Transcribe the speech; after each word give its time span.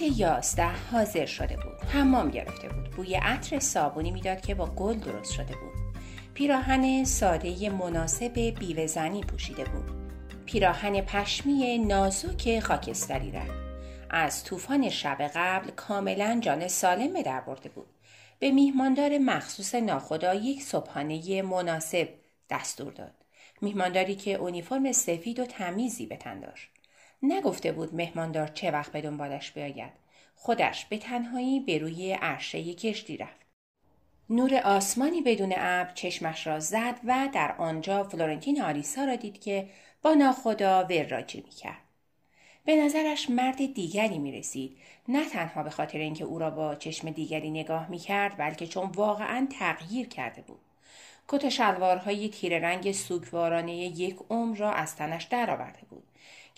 ساعت 0.00 0.18
یازده 0.18 0.90
حاضر 0.92 1.26
شده 1.26 1.56
بود. 1.56 1.88
حمام 1.88 2.30
گرفته 2.30 2.68
بود. 2.68 2.90
بوی 2.90 3.14
عطر 3.14 3.58
صابونی 3.58 4.10
می‌داد 4.10 4.40
که 4.40 4.54
با 4.54 4.66
گل 4.66 4.98
درست 4.98 5.32
شده 5.32 5.54
بود. 5.56 5.94
پیراهن 6.34 7.04
ساده 7.04 7.70
مناسب 7.70 8.38
بیوه 8.38 8.86
زنی 8.86 9.20
پوشیده 9.20 9.64
بود. 9.64 9.90
پیراهن 10.46 11.00
پشمی 11.00 11.78
نازک 11.78 12.60
خاکستری 12.60 13.30
رنگ 13.30 13.50
از 14.10 14.44
طوفان 14.44 14.90
شب 14.90 15.30
قبل 15.34 15.70
کاملا 15.70 16.38
جان 16.42 16.68
سالم 16.68 17.12
به 17.12 17.22
در 17.22 17.40
برده 17.40 17.68
بود. 17.68 17.88
به 18.38 18.50
میهماندار 18.50 19.18
مخصوص 19.18 19.74
ناخدا 19.74 20.34
یک 20.34 20.62
صبحانه 20.62 21.42
مناسب 21.42 22.08
دستور 22.50 22.92
داد. 22.92 23.14
میهمانداری 23.60 24.14
که 24.14 24.34
اونیفرم 24.34 24.92
سفید 24.92 25.38
و 25.38 25.46
تمیزی 25.46 26.06
به 26.06 26.16
تن 26.16 26.40
داشت. 26.40 26.79
نگفته 27.22 27.72
بود 27.72 27.94
مهماندار 27.94 28.48
چه 28.48 28.70
وقت 28.70 28.92
به 28.92 29.00
دنبالش 29.00 29.50
بیاید 29.50 29.92
خودش 30.34 30.84
به 30.84 30.98
تنهایی 30.98 31.60
به 31.60 31.78
روی 31.78 32.12
عرشه 32.12 32.74
کشتی 32.74 33.16
رفت 33.16 33.46
نور 34.30 34.54
آسمانی 34.54 35.22
بدون 35.22 35.52
ابر 35.56 35.92
چشمش 35.94 36.46
را 36.46 36.60
زد 36.60 37.00
و 37.04 37.28
در 37.32 37.54
آنجا 37.58 38.04
فلورنتین 38.04 38.62
آریسا 38.62 39.04
را 39.04 39.16
دید 39.16 39.40
که 39.40 39.68
با 40.02 40.14
ناخدا 40.14 40.84
وراجی 40.84 41.40
می‌کرد 41.46 41.80
به 42.64 42.76
نظرش 42.76 43.30
مرد 43.30 43.74
دیگری 43.74 44.18
می 44.18 44.32
رسید 44.32 44.76
نه 45.08 45.28
تنها 45.28 45.62
به 45.62 45.70
خاطر 45.70 45.98
اینکه 45.98 46.24
او 46.24 46.38
را 46.38 46.50
با 46.50 46.74
چشم 46.74 47.10
دیگری 47.10 47.50
نگاه 47.50 47.90
می 47.90 47.98
کرد 47.98 48.36
بلکه 48.36 48.66
چون 48.66 48.86
واقعا 48.86 49.46
تغییر 49.58 50.08
کرده 50.08 50.42
بود. 50.42 50.60
کت 51.28 51.48
شلوارهای 51.48 52.28
تیر 52.28 52.58
رنگ 52.58 52.92
سوگوارانه 52.92 53.74
یک 53.74 54.16
عمر 54.30 54.56
را 54.56 54.72
از 54.72 54.96
تنش 54.96 55.24
درآورده 55.24 55.80
بود. 55.90 56.09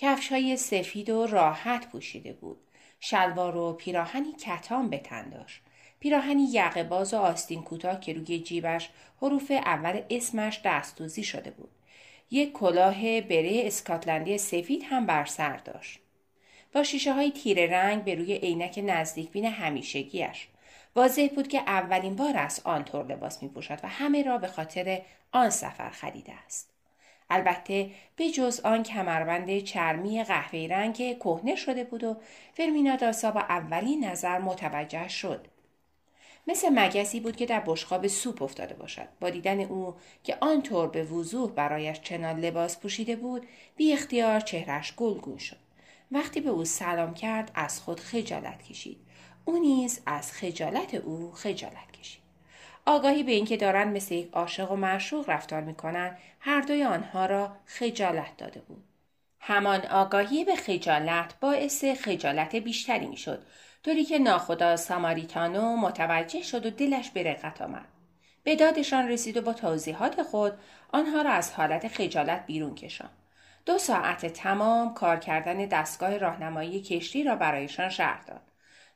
کفش 0.03 0.33
های 0.33 0.57
سفید 0.57 1.11
و 1.11 1.27
راحت 1.27 1.89
پوشیده 1.89 2.33
بود. 2.33 2.59
شلوار 3.01 3.57
و 3.57 3.73
پیراهنی 3.73 4.33
کتان 4.33 4.91
به 4.91 4.99
تن 4.99 5.31
داشت. 5.31 5.63
پیراهنی 6.01 6.45
یقه 6.53 6.85
باز 6.85 7.15
و 7.15 7.17
آستین 7.17 7.63
کوتاه 7.63 8.01
که 8.01 8.13
روی 8.13 8.39
جیبش 8.39 8.91
حروف 9.21 9.51
اول 9.51 10.03
اسمش 10.11 10.61
دستوزی 10.65 11.25
شده 11.25 11.51
بود. 11.51 11.71
یک 12.31 12.53
کلاه 12.53 13.21
بره 13.21 13.63
اسکاتلندی 13.65 14.39
سفید 14.39 14.83
هم 14.91 15.07
بر 15.07 15.25
سر 15.25 15.57
داشت. 15.57 15.99
با 16.75 16.83
شیشه 16.83 17.13
های 17.13 17.31
تیر 17.31 17.67
رنگ 17.67 18.05
به 18.05 18.15
روی 18.15 18.35
عینک 18.35 18.81
نزدیک 18.87 19.31
بین 19.31 19.45
همیشگیش. 19.45 20.49
واضح 20.97 21.29
بود 21.35 21.49
که 21.49 21.59
اولین 21.59 22.17
بار 22.17 22.37
است 22.37 22.67
آن 22.67 22.85
طور 22.85 23.07
لباس 23.07 23.43
می 23.43 23.49
پوشد 23.49 23.81
و 23.83 23.89
همه 23.89 24.23
را 24.23 24.39
به 24.39 24.47
خاطر 24.47 25.03
آن 25.33 25.51
سفر 25.51 25.91
خریده 25.91 26.33
است. 26.47 26.72
البته 27.33 27.91
به 28.17 28.31
جز 28.31 28.61
آن 28.61 28.83
کمربند 28.83 29.59
چرمی 29.59 30.25
قهوه 30.25 30.67
رنگ 30.71 31.19
کهنه 31.19 31.57
شده 31.57 31.85
بود 31.85 32.05
و 32.05 32.17
فرمینا 32.55 32.97
داسا 32.97 33.31
با 33.31 33.41
اولین 33.41 34.05
نظر 34.05 34.39
متوجه 34.39 35.09
شد. 35.09 35.47
مثل 36.47 36.69
مگسی 36.75 37.21
بود 37.21 37.37
که 37.37 37.47
در 37.47 37.63
بشقاب 37.67 38.07
سوپ 38.07 38.43
افتاده 38.43 38.75
باشد. 38.75 39.09
با 39.21 39.31
دیدن 39.31 39.61
او 39.61 39.95
که 40.25 40.37
آنطور 40.41 40.89
به 40.89 41.05
وضوح 41.05 41.51
برایش 41.51 42.01
چنان 42.01 42.41
لباس 42.41 42.81
پوشیده 42.81 43.17
بود 43.17 43.47
بی 43.77 43.93
اختیار 43.93 44.41
چهرش 44.41 44.95
گلگون 44.97 45.39
شد. 45.39 45.57
وقتی 46.13 46.41
به 46.41 46.51
او 46.51 46.65
سلام 46.65 47.15
کرد 47.15 47.51
از 47.55 47.81
خود 47.81 48.01
خجالت 48.01 48.63
کشید. 48.63 48.99
او 49.45 49.59
نیز 49.59 50.01
از 50.07 50.33
خجالت 50.33 50.95
او 50.95 51.33
خجالت 51.33 51.93
کشید. 52.01 52.23
آگاهی 52.87 53.23
به 53.23 53.33
اینکه 53.33 53.57
دارند 53.57 53.97
مثل 53.97 54.15
یک 54.15 54.29
عاشق 54.33 54.73
و 54.73 54.77
معشوق 54.77 55.31
رفتار 55.31 55.61
می‌کنند 55.61 56.19
هر 56.45 56.61
دوی 56.61 56.85
آنها 56.85 57.27
را 57.27 57.57
خجالت 57.67 58.37
داده 58.37 58.61
بود. 58.61 58.85
همان 59.41 59.87
آگاهی 59.87 60.45
به 60.45 60.57
خجالت 60.57 61.35
باعث 61.41 61.85
خجالت 61.85 62.57
بیشتری 62.57 63.07
می‌شد. 63.07 63.47
طوری 63.85 64.05
که 64.05 64.19
ناخدا 64.19 64.77
ساماریتانو 64.77 65.77
متوجه 65.77 66.43
شد 66.43 66.67
و 66.67 66.71
دلش 66.71 67.11
به 67.11 67.23
رقت 67.23 67.63
آمد. 67.63 67.89
به 68.43 68.57
دادشان 68.57 69.09
رسید 69.09 69.37
و 69.37 69.43
با 69.43 69.53
توضیحات 69.53 70.23
خود 70.23 70.53
آنها 70.93 71.23
را 71.23 71.31
از 71.31 71.53
حالت 71.53 71.89
خجالت 71.89 72.47
بیرون 72.47 72.75
کشان 72.75 73.11
دو 73.67 73.79
ساعت 73.79 74.27
تمام 74.27 74.95
کار 74.95 75.17
کردن 75.17 75.67
دستگاه 75.67 76.19
راهنمایی 76.19 76.83
کشتی 76.83 77.25
را 77.25 77.37
برایشان 77.37 77.89
شرح 77.89 78.25
داد. 78.25 78.43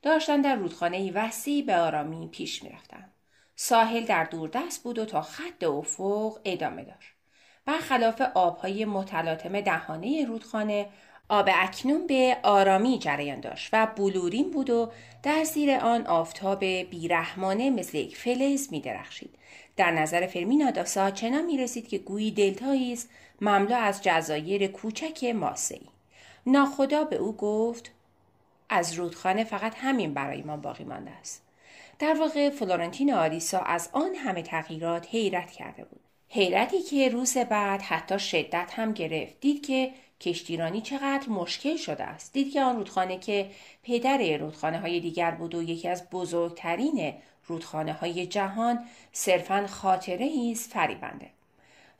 داشتن 0.02 0.40
در 0.40 0.56
رودخانه 0.56 1.12
وسیع 1.12 1.64
به 1.64 1.76
آرامی 1.76 2.28
پیش 2.28 2.62
می‌رفتند. 2.62 3.12
ساحل 3.56 4.04
در 4.04 4.24
دوردست 4.24 4.82
بود 4.82 4.98
و 4.98 5.04
تا 5.04 5.22
خط 5.22 5.64
افق 5.64 6.38
ادامه 6.44 6.84
داشت. 6.84 7.15
برخلاف 7.66 8.20
آبهای 8.34 8.84
متلاطم 8.84 9.60
دهانه 9.60 10.24
رودخانه 10.24 10.88
آب 11.28 11.48
اکنون 11.52 12.06
به 12.06 12.36
آرامی 12.42 12.98
جریان 12.98 13.40
داشت 13.40 13.70
و 13.72 13.86
بلورین 13.96 14.50
بود 14.50 14.70
و 14.70 14.90
در 15.22 15.44
زیر 15.44 15.70
آن 15.70 16.06
آفتاب 16.06 16.64
بیرحمانه 16.64 17.70
مثل 17.70 17.98
یک 17.98 18.16
فلز 18.16 18.68
می 18.70 18.80
درخشید. 18.80 19.34
در 19.76 19.90
نظر 19.90 20.26
فرمینا 20.26 20.70
داسا 20.70 21.10
چنان 21.10 21.44
می 21.44 21.58
رسید 21.58 21.88
که 21.88 21.98
گویی 21.98 22.30
دلتایی 22.30 22.92
است 22.92 23.10
مملو 23.40 23.74
از 23.74 24.02
جزایر 24.02 24.66
کوچک 24.66 25.24
ماسه‌ای. 25.24 25.86
ناخدا 26.46 27.04
به 27.04 27.16
او 27.16 27.36
گفت 27.36 27.90
از 28.68 28.92
رودخانه 28.92 29.44
فقط 29.44 29.74
همین 29.76 30.14
برای 30.14 30.42
ما 30.42 30.56
باقی 30.56 30.84
مانده 30.84 31.10
است. 31.10 31.42
در 31.98 32.14
واقع 32.20 32.50
فلورنتین 32.50 33.14
آریسا 33.14 33.58
از 33.58 33.88
آن 33.92 34.14
همه 34.14 34.42
تغییرات 34.42 35.06
حیرت 35.10 35.50
کرده 35.50 35.84
بود. 35.84 36.05
حیرتی 36.28 36.82
که 36.82 37.08
روز 37.08 37.36
بعد 37.36 37.82
حتی 37.82 38.18
شدت 38.18 38.70
هم 38.72 38.92
گرفت. 38.92 39.40
دید 39.40 39.66
که 39.66 39.90
کشتیرانی 40.20 40.80
چقدر 40.80 41.28
مشکل 41.28 41.76
شده 41.76 42.04
است. 42.04 42.32
دید 42.32 42.52
که 42.52 42.62
آن 42.62 42.76
رودخانه 42.76 43.18
که 43.18 43.50
پدر 43.82 44.36
رودخانه 44.36 44.78
های 44.78 45.00
دیگر 45.00 45.30
بود 45.30 45.54
و 45.54 45.62
یکی 45.62 45.88
از 45.88 46.10
بزرگترین 46.10 47.14
رودخانه 47.46 47.92
های 47.92 48.26
جهان 48.26 48.84
صرفا 49.12 49.66
خاطره 49.66 50.24
ایست 50.24 50.70
فریبنده. 50.70 51.30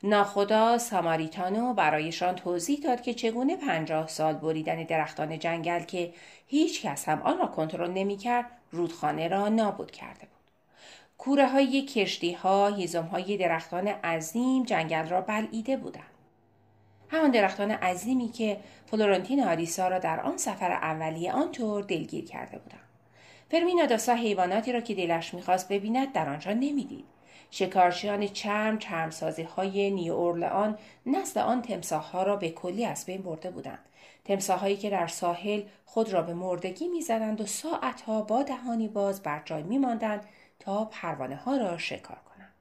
ناخدا 0.03 0.77
ساماریتانو 0.77 1.73
برایشان 1.73 2.35
توضیح 2.35 2.79
داد 2.79 3.01
که 3.01 3.13
چگونه 3.13 3.55
پنجاه 3.55 4.07
سال 4.07 4.33
بریدن 4.33 4.83
درختان 4.83 5.39
جنگل 5.39 5.79
که 5.79 6.13
هیچ 6.47 6.81
کس 6.81 7.09
هم 7.09 7.21
آن 7.21 7.37
را 7.37 7.47
کنترل 7.47 7.91
نمی‌کرد 7.91 8.45
رودخانه 8.71 9.27
را 9.27 9.49
نابود 9.49 9.91
کرده 9.91 10.19
بود. 10.19 10.36
کوره 11.17 11.47
های 11.47 11.81
کشتی 11.81 12.33
ها، 12.33 12.67
هیزم 12.67 13.03
های 13.03 13.37
درختان 13.37 13.87
عظیم 13.87 14.63
جنگل 14.63 15.07
را 15.07 15.21
بلعیده 15.21 15.77
بودند. 15.77 16.03
همان 17.09 17.31
درختان 17.31 17.71
عظیمی 17.71 18.29
که 18.29 18.59
فلورنتین 18.85 19.43
آریسا 19.43 19.87
را 19.87 19.99
در 19.99 20.19
آن 20.19 20.37
سفر 20.37 20.71
اولیه 20.71 21.31
آنطور 21.31 21.83
دلگیر 21.83 22.25
کرده 22.25 22.57
بودند. 22.57 22.87
فرمینا 23.51 23.85
داسا 23.85 24.13
حیواناتی 24.13 24.71
را 24.71 24.81
که 24.81 24.95
دلش 24.95 25.33
می‌خواست 25.33 25.69
ببیند 25.69 26.13
در 26.13 26.29
آنجا 26.29 26.51
نمی‌دید. 26.51 27.05
شکارچیان 27.51 28.27
چرم 28.27 28.77
چرمسازی 28.77 29.43
های 29.43 29.91
نیو 29.91 30.13
اورلئان 30.13 30.77
نسل 31.05 31.39
آن 31.39 31.61
تمساهها 31.61 32.23
را 32.23 32.35
به 32.35 32.49
کلی 32.49 32.85
از 32.85 33.05
بین 33.05 33.21
برده 33.21 33.51
بودند. 33.51 33.79
تمساههایی 34.25 34.77
که 34.77 34.89
در 34.89 35.07
ساحل 35.07 35.61
خود 35.85 36.13
را 36.13 36.21
به 36.21 36.33
مردگی 36.33 36.87
می‌زدند 36.87 37.41
و 37.41 37.45
ساعتها 37.45 38.21
با 38.21 38.43
دهانی 38.43 38.87
باز 38.87 39.23
بر 39.23 39.41
جای 39.45 39.63
میماندند 39.63 40.25
تا 40.59 40.85
پروانه 40.85 41.35
ها 41.35 41.57
را 41.57 41.77
شکار 41.77 42.17
کنند. 42.25 42.53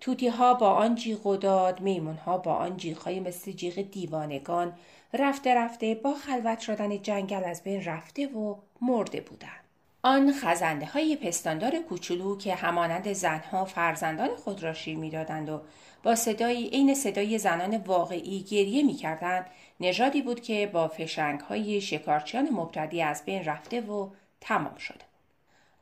توتی 0.00 0.28
ها 0.28 0.54
با 0.54 0.70
آن 0.70 0.94
جیغ 0.94 1.26
و 1.26 1.36
داد، 1.36 1.80
میمون 1.80 2.16
ها 2.16 2.38
با 2.38 2.54
آن 2.54 2.76
جیغ 2.76 2.98
های 2.98 3.20
مثل 3.20 3.52
جیغ 3.52 3.74
دیوانگان 3.74 4.72
رفته 5.12 5.54
رفته 5.54 5.94
با 5.94 6.14
خلوت 6.14 6.60
شدن 6.60 7.02
جنگل 7.02 7.44
از 7.44 7.62
بین 7.62 7.84
رفته 7.84 8.26
و 8.26 8.54
مرده 8.80 9.20
بودند. 9.20 9.64
آن 10.02 10.32
خزنده 10.32 10.86
های 10.86 11.16
پستاندار 11.16 11.78
کوچولو 11.78 12.36
که 12.36 12.54
همانند 12.54 13.12
زنها 13.12 13.64
فرزندان 13.64 14.36
خود 14.36 14.62
را 14.62 14.74
شیر 14.74 14.96
می‌دادند 14.96 15.48
و 15.48 15.60
با 16.02 16.14
صدایی 16.14 16.68
عین 16.68 16.94
صدای 16.94 17.38
زنان 17.38 17.76
واقعی 17.76 18.42
گریه 18.42 18.82
می‌کردند 18.82 19.46
نژادی 19.80 20.22
بود 20.22 20.40
که 20.40 20.70
با 20.72 20.88
فشنگ 20.88 21.40
های 21.40 21.80
شکارچیان 21.80 22.48
مبتدی 22.50 23.02
از 23.02 23.24
بین 23.24 23.44
رفته 23.44 23.80
و 23.80 24.08
تمام 24.40 24.76
شده 24.76 25.09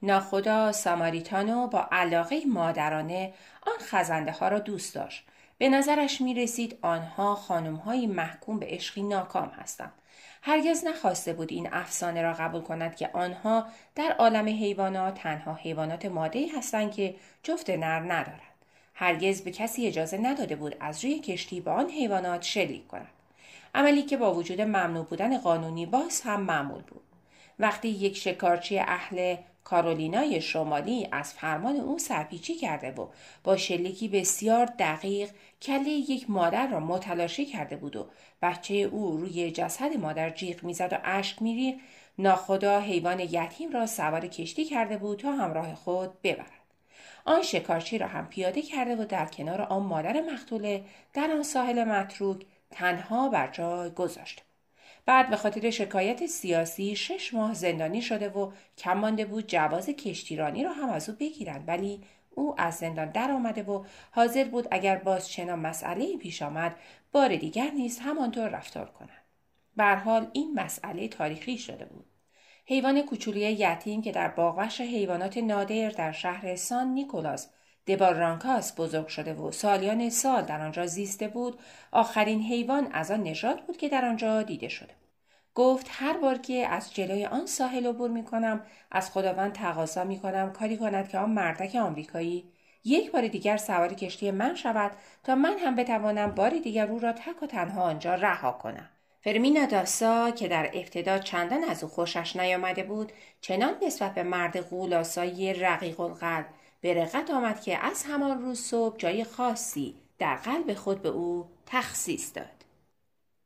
ناخدا 0.02 0.72
ساماریتانو 0.72 1.66
با 1.66 1.88
علاقه 1.92 2.40
مادرانه 2.46 3.32
آن 3.66 3.78
خزنده 3.80 4.32
ها 4.32 4.48
را 4.48 4.58
دوست 4.58 4.94
داشت. 4.94 5.24
به 5.58 5.68
نظرش 5.68 6.20
می 6.20 6.34
رسید 6.34 6.78
آنها 6.82 7.34
خانم 7.34 7.82
محکوم 8.06 8.58
به 8.58 8.66
عشقی 8.66 9.02
ناکام 9.02 9.48
هستند. 9.48 9.92
هرگز 10.42 10.84
نخواسته 10.84 11.32
بود 11.32 11.52
این 11.52 11.68
افسانه 11.72 12.22
را 12.22 12.32
قبول 12.32 12.60
کند 12.60 12.96
که 12.96 13.10
آنها 13.12 13.66
در 13.94 14.12
عالم 14.12 14.46
حیوانات 14.46 15.14
تنها 15.14 15.54
حیوانات 15.54 16.06
ماده 16.06 16.46
هستند 16.56 16.92
که 16.92 17.14
جفت 17.42 17.70
نر 17.70 18.00
ندارد. 18.00 18.40
هرگز 18.94 19.42
به 19.42 19.50
کسی 19.50 19.86
اجازه 19.86 20.18
نداده 20.18 20.56
بود 20.56 20.76
از 20.80 21.04
روی 21.04 21.18
کشتی 21.18 21.60
به 21.60 21.70
آن 21.70 21.90
حیوانات 21.90 22.42
شلیک 22.42 22.88
کند. 22.88 23.08
عملی 23.74 24.02
که 24.02 24.16
با 24.16 24.34
وجود 24.34 24.60
ممنوع 24.60 25.04
بودن 25.04 25.38
قانونی 25.38 25.86
باز 25.86 26.20
هم 26.20 26.40
معمول 26.40 26.82
بود. 26.82 27.02
وقتی 27.58 27.88
یک 27.88 28.16
شکارچی 28.16 28.78
اهل 28.78 29.36
کارولینای 29.70 30.40
شمالی 30.40 31.08
از 31.12 31.32
فرمان 31.32 31.76
او 31.76 31.98
سرپیچی 31.98 32.54
کرده 32.54 32.90
و 32.92 33.06
با 33.44 33.56
شلیکی 33.56 34.08
بسیار 34.08 34.66
دقیق 34.78 35.30
کله 35.62 35.88
یک 35.88 36.30
مادر 36.30 36.66
را 36.66 36.80
متلاشی 36.80 37.46
کرده 37.46 37.76
بود 37.76 37.96
و 37.96 38.06
بچه 38.42 38.74
او 38.74 39.16
روی 39.16 39.50
جسد 39.50 39.96
مادر 39.96 40.30
جیغ 40.30 40.64
می‌زد 40.64 40.92
و 40.92 40.98
اشک 41.04 41.42
میریخت. 41.42 41.78
ناخدا 42.18 42.80
حیوان 42.80 43.20
یتیم 43.20 43.70
را 43.72 43.86
سوار 43.86 44.26
کشتی 44.26 44.64
کرده 44.64 44.96
بود 44.96 45.18
تا 45.18 45.32
همراه 45.32 45.74
خود 45.74 46.22
ببرد. 46.22 46.52
آن 47.24 47.42
شکارچی 47.42 47.98
را 47.98 48.06
هم 48.06 48.26
پیاده 48.26 48.62
کرده 48.62 48.96
و 48.96 49.04
در 49.04 49.26
کنار 49.26 49.62
آن 49.62 49.82
مادر 49.82 50.20
مختوله 50.20 50.84
در 51.12 51.30
آن 51.30 51.42
ساحل 51.42 51.84
متروک 51.84 52.46
تنها 52.70 53.28
بر 53.28 53.46
جای 53.46 53.90
گذاشته 53.90 54.42
بعد 55.08 55.30
به 55.30 55.36
خاطر 55.36 55.70
شکایت 55.70 56.26
سیاسی 56.26 56.96
شش 56.96 57.34
ماه 57.34 57.54
زندانی 57.54 58.02
شده 58.02 58.28
و 58.28 58.52
کم 58.78 59.16
بود 59.16 59.46
جواز 59.46 59.86
کشتیرانی 59.86 60.64
را 60.64 60.72
هم 60.72 60.88
از 60.90 61.08
او 61.08 61.16
بگیرند 61.20 61.68
ولی 61.68 62.00
او 62.30 62.54
از 62.60 62.74
زندان 62.74 63.10
در 63.10 63.30
آمده 63.30 63.62
و 63.62 63.84
حاضر 64.10 64.44
بود 64.44 64.68
اگر 64.70 64.96
باز 64.96 65.28
چنان 65.28 65.58
مسئله 65.58 66.16
پیش 66.16 66.42
آمد 66.42 66.76
بار 67.12 67.36
دیگر 67.36 67.70
نیز 67.70 67.98
همانطور 67.98 68.48
رفتار 68.48 68.90
کند 68.90 69.24
به 69.76 69.84
حال 69.84 70.30
این 70.32 70.54
مسئله 70.54 71.08
تاریخی 71.08 71.58
شده 71.58 71.84
بود. 71.84 72.06
حیوان 72.66 73.02
کوچولی 73.02 73.40
یتیم 73.40 74.02
که 74.02 74.12
در 74.12 74.28
باغوش 74.28 74.80
حیوانات 74.80 75.38
نادر 75.38 75.90
در 75.90 76.12
شهر 76.12 76.56
سان 76.56 76.88
نیکولاس 76.88 77.48
دبارانکاس 77.88 78.80
بزرگ 78.80 79.06
شده 79.06 79.34
و 79.34 79.52
سالیان 79.52 80.10
سال 80.10 80.42
در 80.42 80.60
آنجا 80.60 80.86
زیسته 80.86 81.28
بود 81.28 81.58
آخرین 81.92 82.42
حیوان 82.42 82.92
از 82.92 83.10
آن 83.10 83.22
نژاد 83.22 83.66
بود 83.66 83.76
که 83.76 83.88
در 83.88 84.04
آنجا 84.04 84.42
دیده 84.42 84.68
شده. 84.68 84.94
گفت 85.54 85.86
هر 85.90 86.18
بار 86.18 86.38
که 86.38 86.66
از 86.66 86.94
جلوی 86.94 87.26
آن 87.26 87.46
ساحل 87.46 87.86
عبور 87.86 88.10
می 88.10 88.24
کنم 88.24 88.62
از 88.90 89.10
خداوند 89.10 89.52
تقاضا 89.52 90.04
می 90.04 90.18
کنم 90.18 90.52
کاری 90.52 90.76
کند 90.76 91.08
که 91.08 91.18
آن 91.18 91.30
مردک 91.30 91.74
آمریکایی 91.74 92.44
یک 92.84 93.12
بار 93.12 93.28
دیگر 93.28 93.56
سوار 93.56 93.94
کشتی 93.94 94.30
من 94.30 94.54
شود 94.54 94.90
تا 95.24 95.34
من 95.34 95.58
هم 95.58 95.76
بتوانم 95.76 96.30
بار 96.30 96.50
دیگر 96.50 96.86
او 96.86 96.98
را 96.98 97.12
تک 97.12 97.42
و 97.42 97.46
تنها 97.46 97.82
آنجا 97.82 98.14
رها 98.14 98.52
کنم. 98.52 98.88
فرمینا 99.24 99.66
داسا 99.66 100.30
که 100.30 100.48
در 100.48 100.70
ابتدا 100.74 101.18
چندان 101.18 101.64
از 101.64 101.82
او 101.82 101.88
خوشش 101.88 102.36
نیامده 102.36 102.82
بود 102.82 103.12
چنان 103.40 103.74
نسبت 103.86 104.14
به 104.14 104.22
مرد 104.22 104.60
غولاسایی 104.60 105.54
رقیق 105.54 106.00
القلب 106.00 106.46
به 106.80 106.94
رقت 106.94 107.30
آمد 107.30 107.60
که 107.60 107.78
از 107.78 108.04
همان 108.04 108.42
روز 108.42 108.60
صبح 108.60 108.96
جای 108.96 109.24
خاصی 109.24 109.94
در 110.18 110.36
قلب 110.36 110.74
خود 110.74 111.02
به 111.02 111.08
او 111.08 111.48
تخصیص 111.66 112.36
داد. 112.36 112.64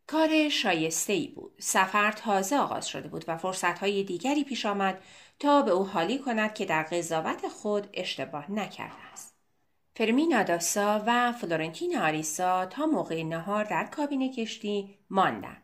کار 0.06 0.48
شایسته 0.48 1.12
ای 1.12 1.28
بود. 1.28 1.52
سفر 1.58 2.12
تازه 2.12 2.56
آغاز 2.56 2.88
شده 2.88 3.08
بود 3.08 3.24
و 3.28 3.36
فرصتهای 3.36 4.04
دیگری 4.04 4.44
پیش 4.44 4.66
آمد 4.66 5.02
تا 5.38 5.62
به 5.62 5.70
او 5.70 5.86
حالی 5.86 6.18
کند 6.18 6.54
که 6.54 6.64
در 6.64 6.82
قضاوت 6.82 7.48
خود 7.48 7.88
اشتباه 7.94 8.50
نکرده 8.50 9.12
است. 9.12 9.34
فرمینا 9.96 10.42
داسا 10.42 11.02
و 11.06 11.32
فلورنتین 11.32 11.98
آریسا 11.98 12.66
تا 12.66 12.86
موقع 12.86 13.22
نهار 13.22 13.64
در 13.64 13.84
کابین 13.84 14.32
کشتی 14.32 14.98
ماندند. 15.10 15.62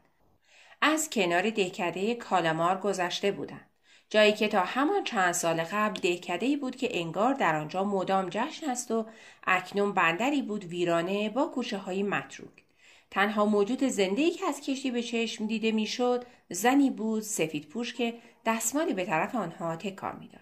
از 0.80 1.10
کنار 1.10 1.50
دهکده 1.50 2.14
کالامار 2.14 2.78
گذشته 2.80 3.30
بودند. 3.32 3.67
جایی 4.10 4.32
که 4.32 4.48
تا 4.48 4.60
همان 4.60 5.04
چند 5.04 5.32
سال 5.32 5.62
قبل 5.62 6.00
دهکده 6.00 6.56
بود 6.56 6.76
که 6.76 7.00
انگار 7.00 7.34
در 7.34 7.56
آنجا 7.56 7.84
مدام 7.84 8.28
جشن 8.30 8.70
است 8.70 8.90
و 8.90 9.06
اکنون 9.46 9.92
بندری 9.92 10.42
بود 10.42 10.64
ویرانه 10.64 11.30
با 11.30 11.46
کوچه 11.46 11.78
های 11.78 12.02
متروک. 12.02 12.64
تنها 13.10 13.46
موجود 13.46 13.84
زنده 13.84 14.30
که 14.30 14.46
از 14.46 14.60
کشتی 14.60 14.90
به 14.90 15.02
چشم 15.02 15.46
دیده 15.46 15.72
می‌شد 15.72 16.24
زنی 16.50 16.90
بود 16.90 17.22
سفید 17.22 17.68
پوش 17.68 17.94
که 17.94 18.14
دستمالی 18.46 18.94
به 18.94 19.04
طرف 19.04 19.34
آنها 19.34 19.76
تکان 19.76 20.16
می‌داد. 20.20 20.40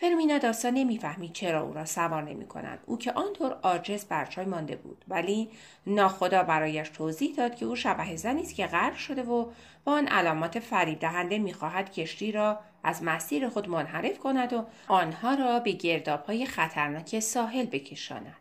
فرمینا 0.00 0.38
داستا 0.38 0.70
نمی‌فهمید 0.70 1.32
چرا 1.32 1.62
او 1.62 1.74
را 1.74 1.84
سوار 1.84 2.22
نمی 2.22 2.46
کند. 2.46 2.78
او 2.86 2.98
که 2.98 3.12
آنطور 3.12 3.58
آجز 3.62 4.04
برچای 4.04 4.44
مانده 4.44 4.76
بود 4.76 5.04
ولی 5.08 5.50
ناخدا 5.86 6.42
برایش 6.42 6.88
توضیح 6.88 7.34
داد 7.34 7.54
که 7.54 7.66
او 7.66 7.76
شبه 7.76 8.16
زنی 8.16 8.42
است 8.42 8.54
که 8.54 8.66
غرق 8.66 8.96
شده 8.96 9.22
و 9.22 9.50
با 9.84 9.92
آن 9.92 10.08
علامات 10.08 10.58
فریب 10.58 10.98
دهنده 10.98 11.38
می‌خواهد 11.38 11.92
کشتی 11.92 12.32
را 12.32 12.60
از 12.82 13.02
مسیر 13.02 13.48
خود 13.48 13.68
منحرف 13.68 14.18
کند 14.18 14.52
و 14.52 14.66
آنها 14.88 15.34
را 15.34 15.60
به 15.60 15.72
گردابهای 15.72 16.46
خطرناک 16.46 17.20
ساحل 17.20 17.66
بکشاند. 17.66 18.36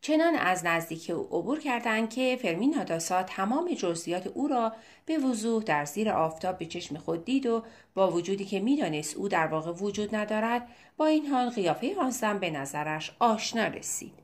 چنان 0.00 0.34
از 0.34 0.64
نزدیک 0.66 1.10
او 1.10 1.38
عبور 1.38 1.58
کردند 1.58 2.10
که 2.10 2.38
فرمین 2.42 2.74
هاداسا 2.74 3.22
تمام 3.22 3.74
جزئیات 3.74 4.26
او 4.26 4.48
را 4.48 4.72
به 5.06 5.18
وضوح 5.18 5.62
در 5.62 5.84
زیر 5.84 6.10
آفتاب 6.10 6.58
به 6.58 6.66
چشم 6.66 6.98
خود 6.98 7.24
دید 7.24 7.46
و 7.46 7.64
با 7.94 8.10
وجودی 8.10 8.44
که 8.44 8.60
می‌دانست 8.60 9.16
او 9.16 9.28
در 9.28 9.46
واقع 9.46 9.72
وجود 9.72 10.14
ندارد 10.14 10.68
با 10.96 11.06
این 11.06 11.26
حال 11.26 11.50
قیافه 11.50 11.94
آن 12.22 12.38
به 12.38 12.50
نظرش 12.50 13.16
آشنا 13.18 13.66
رسید. 13.66 14.14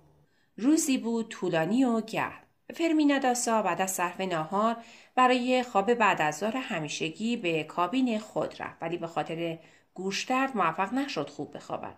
روزی 0.57 0.99
بود 0.99 1.29
طولانی 1.29 1.85
و 1.85 2.01
گرم. 2.01 2.43
فرمینا 2.75 3.19
داسا 3.19 3.63
بعد 3.63 3.81
از 3.81 3.91
صرف 3.91 4.21
ناهار 4.21 4.77
برای 5.19 5.62
خواب 5.62 5.94
بعد 5.94 6.23
از 6.23 6.38
ظهر 6.38 6.56
همیشگی 6.56 7.37
به 7.37 7.65
کابین 7.65 8.19
خود 8.19 8.62
رفت 8.62 8.82
ولی 8.82 8.97
به 8.97 9.06
خاطر 9.06 9.59
گوش 9.94 10.25
درد 10.25 10.56
موفق 10.56 10.94
نشد 10.94 11.31
خوب 11.31 11.56
بخوابد. 11.56 11.94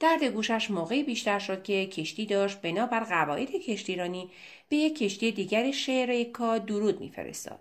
درد 0.00 0.24
گوشش 0.24 0.70
موقعی 0.70 1.02
بیشتر 1.02 1.38
شد 1.38 1.62
که 1.62 1.86
کشتی 1.86 2.26
داشت 2.26 2.60
بنابر 2.60 3.00
قواعد 3.00 3.50
کشتیرانی 3.50 4.30
به 4.68 4.76
یک 4.76 4.98
کشتی 4.98 5.32
دیگر 5.32 5.70
شهر 5.70 6.24
درود 6.66 7.00
میفرستاد. 7.00 7.58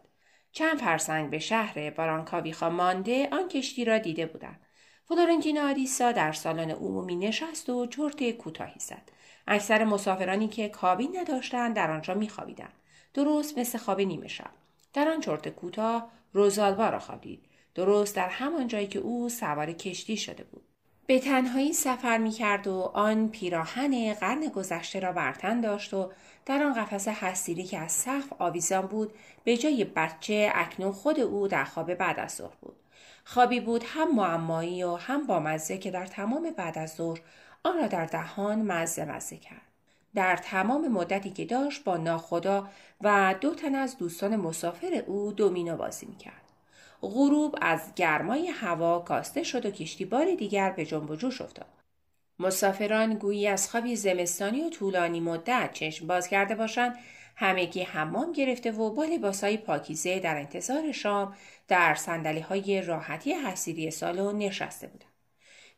چند 0.52 0.78
فرسنگ 0.78 1.30
به 1.30 1.40
شهر 1.40 1.90
بارانکاویخا 1.90 2.70
مانده 2.70 3.30
آن 3.32 3.48
کشتی 3.48 3.86
را 3.86 3.98
دیده 3.98 4.26
بودند. 4.26 4.60
فلورنتینا 5.06 5.70
آریسا 5.70 6.12
در 6.12 6.32
سالن 6.32 6.72
عمومی 6.72 7.16
نشست 7.16 7.70
و 7.70 7.86
چرت 7.86 8.32
کوتاهی 8.32 8.80
زد. 8.80 9.12
اکثر 9.48 9.84
مسافرانی 9.84 10.48
که 10.48 10.70
کابین 10.70 11.18
نداشتند 11.20 11.76
در 11.76 11.92
آنجا 11.92 12.14
میخوابیدند. 12.14 12.74
درست 13.14 13.58
مثل 13.58 13.78
خواب 13.78 14.02
نیمه 14.02 14.28
شب. 14.28 14.52
در 14.94 15.08
آن 15.08 15.20
چرت 15.20 15.50
کوتاه 15.50 16.12
روزالوا 16.34 16.90
را 16.90 17.00
خوابید. 17.00 17.46
درست 17.76 18.16
در 18.16 18.30
همان 18.30 18.68
جایی 18.68 18.88
که 18.88 19.00
او 19.00 19.30
سوار 19.30 19.72
کشتی 19.72 20.18
شده 20.18 20.44
بود. 20.44 20.64
به 21.08 21.20
تنهایی 21.20 21.74
سفر 21.74 22.18
می 22.18 22.32
کرد 22.32 22.68
و 22.68 22.92
آن 22.94 23.28
پیراهن 23.28 24.14
قرن 24.14 24.48
گذشته 24.48 25.00
را 25.00 25.12
برتن 25.12 25.62
داشت 25.62 25.94
و 25.94 26.12
در 26.46 26.64
آن 26.64 26.74
قفس 26.74 27.08
حسیری 27.08 27.64
که 27.64 27.80
از 27.80 27.92
سقف 27.92 28.34
آویزان 28.40 28.88
بود 28.88 29.14
به 29.44 29.58
جای 29.58 29.84
بچه 29.84 30.52
اکنون 30.56 30.92
خود 30.92 31.20
او 31.20 31.48
در 31.48 31.64
خواب 31.64 31.94
بعد 31.94 32.20
از 32.20 32.32
ظهر 32.32 32.56
بود. 32.62 32.76
خوابی 33.26 33.60
بود 33.60 33.84
هم 33.88 34.16
معمایی 34.16 34.84
و 34.84 34.96
هم 34.96 35.28
با 35.28 35.40
مزه 35.40 35.78
که 35.78 35.92
در 35.92 36.06
تمام 36.06 36.52
بعد 36.58 36.78
از 36.78 36.94
ظهر 36.94 37.20
آن 37.64 37.78
را 37.78 37.88
در 37.88 38.06
دهان 38.06 38.62
مزه 38.62 39.06
مزه 39.06 39.38
کرد. 39.38 39.69
در 40.16 40.36
تمام 40.36 40.88
مدتی 40.88 41.30
که 41.30 41.46
داشت 41.46 41.84
با 41.84 41.98
ناخدا 41.98 42.70
و 43.02 43.36
دو 43.42 43.56
تن 43.56 43.76
از 43.76 43.98
دوستان 43.98 44.36
مسافر 44.36 45.04
او 45.08 45.32
دومینو 45.32 45.78
بازی 45.78 46.06
می‌کرد. 46.06 46.42
غروب 47.02 47.56
از 47.62 47.82
گرمای 47.96 48.48
هوا 48.48 49.00
کاسته 49.00 49.44
شد 49.44 49.66
و 49.66 49.72
کشتی 49.72 50.06
بار 50.06 50.36
دیگر 50.36 50.72
به 50.72 50.86
جنب 50.86 51.10
و 51.10 51.16
جوش 51.16 51.42
افتاد. 51.42 51.68
مسافران 52.40 53.14
گویی 53.14 53.48
از 53.48 53.70
خوابی 53.70 53.96
زمستانی 53.96 54.62
و 54.62 54.70
طولانی 54.70 55.20
مدت 55.20 55.70
چشم 55.74 56.08
باز 56.08 56.28
کرده 56.28 56.56
باشند. 56.56 56.98
همگی 57.36 57.84
حمام 57.84 58.32
گرفته 58.32 58.72
و 58.72 58.90
با 58.90 59.04
لباسهای 59.04 59.58
پاکیزه 59.58 60.20
در 60.20 60.38
انتظار 60.38 60.92
شام 60.92 61.36
در 61.68 61.96
سندلی 61.96 62.40
های 62.40 62.82
راحتی 62.82 63.34
حسیری 63.34 63.92
سالن 63.92 64.38
نشسته 64.38 64.88
بودند. 64.88 65.12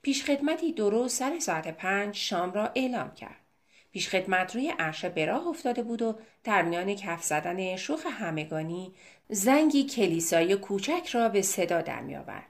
پیشخدمتی 0.01 0.73
درست 0.73 1.17
سر 1.17 1.39
ساعت 1.39 1.67
پنج 1.67 2.15
شام 2.15 2.53
را 2.53 2.71
اعلام 2.75 3.13
کرد. 3.13 3.40
پیشخدمت 3.91 4.55
روی 4.55 4.73
عرشه 4.79 5.09
به 5.09 5.25
راه 5.25 5.47
افتاده 5.47 5.83
بود 5.83 6.01
و 6.01 6.15
در 6.43 6.61
میان 6.61 6.95
کف 6.95 7.23
زدن 7.23 7.75
شوخ 7.75 8.05
همگانی 8.05 8.93
زنگی 9.29 9.83
کلیسای 9.83 10.55
کوچک 10.55 11.07
را 11.11 11.29
به 11.29 11.41
صدا 11.41 11.81
در 11.81 12.01
میآورد. 12.01 12.45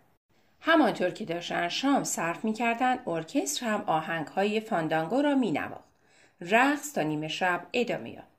همانطور 0.61 1.09
که 1.09 1.25
داشتن 1.25 1.69
شام 1.69 2.03
صرف 2.03 2.45
می‌کردند 2.45 2.99
ارکستر 3.07 3.65
هم 3.65 3.83
آهنگهای 3.87 4.59
فاندانگو 4.59 5.21
را 5.21 5.35
مینواخت. 5.35 5.91
رقص 6.41 6.93
تا 6.93 7.01
نیمه 7.01 7.27
شب 7.27 7.67
ادامه 7.73 8.09
یافت. 8.09 8.31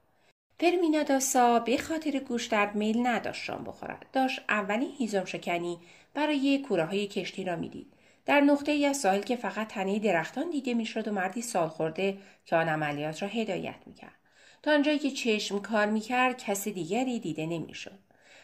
فرمینا 0.60 1.02
داسا 1.02 1.58
به 1.58 1.76
خاطر 1.76 2.18
گوشتر 2.18 2.70
میل 2.70 3.06
نداشت 3.06 3.44
شام 3.44 3.64
بخورد. 3.64 4.06
داشت 4.12 4.40
اولین 4.48 4.92
هیزم 4.98 5.24
شکنی 5.24 5.78
برای 6.14 6.64
کوره 6.68 6.84
های 6.84 7.06
کشتی 7.06 7.44
را 7.44 7.56
می‌دید. 7.56 7.91
در 8.26 8.40
نقطه 8.40 8.72
ای 8.72 8.86
از 8.86 8.96
ساحل 8.96 9.20
که 9.20 9.36
فقط 9.36 9.68
تنه 9.68 9.98
درختان 9.98 10.50
دیده 10.50 10.74
می‌شد 10.74 11.08
و 11.08 11.12
مردی 11.12 11.42
سال 11.42 11.68
خورده 11.68 12.18
که 12.44 12.56
آن 12.56 12.68
عملیات 12.68 13.22
را 13.22 13.28
هدایت 13.28 13.76
می‌کرد 13.86 14.14
تا 14.62 14.72
آنجایی 14.72 14.98
که 14.98 15.10
چشم 15.10 15.58
کار 15.58 15.86
می‌کرد 15.86 16.38
کس 16.38 16.68
دیگری 16.68 17.20
دیده 17.20 17.46
نمی‌شد 17.46 17.98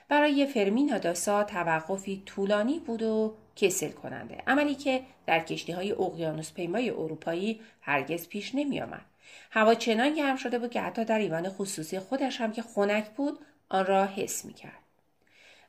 برای 0.09 0.47
فرمین 0.47 0.95
آداسا 0.95 1.45
توقفی 1.45 2.23
طولانی 2.27 2.79
بود 2.79 3.03
و 3.03 3.35
کسل 3.57 3.91
کننده 3.91 4.39
عملی 4.47 4.75
که 4.75 5.03
در 5.27 5.41
کشتی 5.41 5.73
های 5.73 5.93
اقیانوس 5.93 6.53
پیمای 6.53 6.91
اروپایی 6.91 7.61
هرگز 7.81 8.29
پیش 8.29 8.55
نمی 8.55 8.81
آمد. 8.81 9.05
هوا 9.51 9.75
چنان 9.75 10.15
گرم 10.15 10.37
شده 10.37 10.59
بود 10.59 10.71
که 10.71 10.81
حتی 10.81 11.05
در 11.05 11.19
ایوان 11.19 11.49
خصوصی 11.49 11.99
خودش 11.99 12.41
هم 12.41 12.53
که 12.53 12.63
خنک 12.63 13.11
بود 13.11 13.39
آن 13.69 13.87
را 13.87 14.07
حس 14.07 14.45
می 14.45 14.55
کرد. 14.55 14.78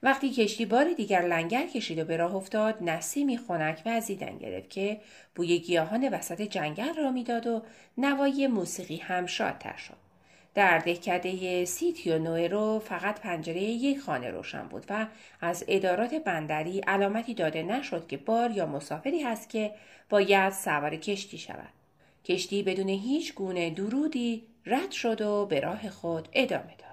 وقتی 0.03 0.29
کشتی 0.29 0.65
بار 0.65 0.93
دیگر 0.93 1.21
لنگر 1.21 1.67
کشید 1.67 1.99
و 1.99 2.05
به 2.05 2.17
راه 2.17 2.35
افتاد 2.35 2.83
نسیمی 2.83 3.37
خنک 3.37 3.81
وزیدن 3.85 4.37
گرفت 4.37 4.69
که 4.69 5.01
بوی 5.35 5.59
گیاهان 5.59 6.09
وسط 6.09 6.41
جنگل 6.41 6.93
را 6.93 7.11
می‌داد 7.11 7.47
و 7.47 7.61
نوایی 7.97 8.47
موسیقی 8.47 8.97
هم 8.97 9.25
شادتر 9.25 9.77
شد 9.77 10.09
در 10.53 10.77
دهکده 10.77 11.65
سیتیو 11.65 12.47
رو 12.47 12.79
فقط 12.79 13.19
پنجره 13.19 13.61
یک 13.61 13.99
خانه 13.99 14.29
روشن 14.29 14.67
بود 14.67 14.85
و 14.89 15.07
از 15.41 15.65
ادارات 15.67 16.13
بندری 16.13 16.79
علامتی 16.79 17.33
داده 17.33 17.63
نشد 17.63 18.07
که 18.07 18.17
بار 18.17 18.51
یا 18.51 18.65
مسافری 18.65 19.21
هست 19.21 19.49
که 19.49 19.73
باید 20.09 20.53
سوار 20.53 20.95
کشتی 20.95 21.37
شود. 21.37 21.69
کشتی 22.25 22.63
بدون 22.63 22.89
هیچ 22.89 23.33
گونه 23.33 23.69
درودی 23.69 24.43
رد 24.65 24.91
شد 24.91 25.21
و 25.21 25.45
به 25.45 25.59
راه 25.59 25.89
خود 25.89 26.29
ادامه 26.33 26.75
داد. 26.77 26.88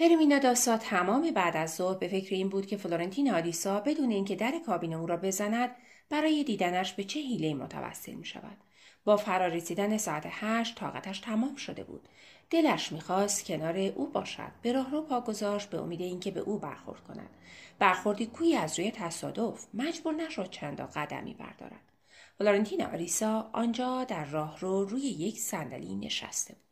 فرمینا 0.00 0.38
داسا 0.38 0.76
تمام 0.76 1.30
بعد 1.30 1.56
از 1.56 1.74
ظهر 1.74 1.98
به 1.98 2.08
فکر 2.08 2.34
این 2.34 2.48
بود 2.48 2.66
که 2.66 2.76
فلورنتینو 2.76 3.32
آریسا 3.32 3.80
بدون 3.80 4.10
اینکه 4.10 4.36
در 4.36 4.52
کابین 4.66 4.94
او 4.94 5.06
را 5.06 5.16
بزند 5.16 5.70
برای 6.10 6.44
دیدنش 6.44 6.92
به 6.92 7.04
چه 7.04 7.20
حیله 7.20 7.54
متوسل 7.54 8.12
می 8.12 8.24
شود. 8.24 8.56
با 9.04 9.16
فرارسیدن 9.16 9.96
ساعت 9.96 10.26
هشت 10.26 10.76
طاقتش 10.76 11.20
تمام 11.20 11.56
شده 11.56 11.84
بود. 11.84 12.08
دلش 12.50 12.92
می‌خواست 12.92 13.44
کنار 13.44 13.78
او 13.78 14.06
باشد. 14.06 14.52
به 14.62 14.72
راهرو 14.72 15.02
پا 15.02 15.20
گذاشت 15.20 15.70
به 15.70 15.78
امید 15.78 16.00
اینکه 16.00 16.30
به 16.30 16.40
او 16.40 16.58
برخورد 16.58 17.04
کند. 17.04 17.30
برخوردی 17.78 18.26
کوی 18.26 18.56
از 18.56 18.78
روی 18.78 18.90
تصادف 18.90 19.66
مجبور 19.74 20.14
نشد 20.14 20.50
چند 20.50 20.80
قدمی 20.80 21.34
بردارد. 21.34 21.92
فلورنتین 22.38 22.84
آریسا 22.84 23.50
آنجا 23.52 24.04
در 24.04 24.24
راهرو 24.24 24.84
روی 24.84 25.02
یک 25.02 25.38
صندلی 25.38 25.94
نشسته 25.94 26.54
بود. 26.54 26.69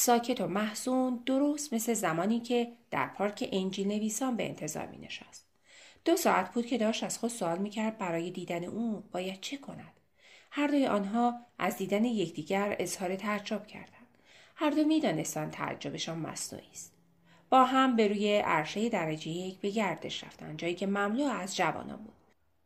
ساکت 0.00 0.40
و 0.40 0.46
محزون 0.46 1.22
درست 1.26 1.74
مثل 1.74 1.94
زمانی 1.94 2.40
که 2.40 2.72
در 2.90 3.06
پارک 3.06 3.48
انجیل 3.52 3.88
نویسان 3.88 4.36
به 4.36 4.48
انتظار 4.48 4.86
می 4.86 4.98
نشست. 4.98 5.46
دو 6.04 6.16
ساعت 6.16 6.54
بود 6.54 6.66
که 6.66 6.78
داشت 6.78 7.04
از 7.04 7.18
خود 7.18 7.30
سوال 7.30 7.58
می 7.58 7.70
کرد 7.70 7.98
برای 7.98 8.30
دیدن 8.30 8.64
او 8.64 9.04
باید 9.12 9.40
چه 9.40 9.56
کند. 9.56 9.92
هر 10.50 10.66
دوی 10.66 10.86
آنها 10.86 11.34
از 11.58 11.76
دیدن 11.76 12.04
یکدیگر 12.04 12.76
اظهار 12.78 13.16
تعجب 13.16 13.66
کردند. 13.66 14.18
هر 14.56 14.70
دو 14.70 14.84
می‌دانستند 14.84 15.50
تعجبشان 15.50 16.18
مصنوعی 16.18 16.70
است 16.72 16.92
با 17.50 17.64
هم 17.64 17.96
به 17.96 18.08
روی 18.08 18.38
عرشه 18.38 18.88
درجه 18.88 19.28
یک 19.28 19.60
به 19.60 19.70
گردش 19.70 20.24
رفتند 20.24 20.58
جایی 20.58 20.74
که 20.74 20.86
مملو 20.86 21.24
از 21.24 21.56
جوانان 21.56 21.96
بود 21.96 22.14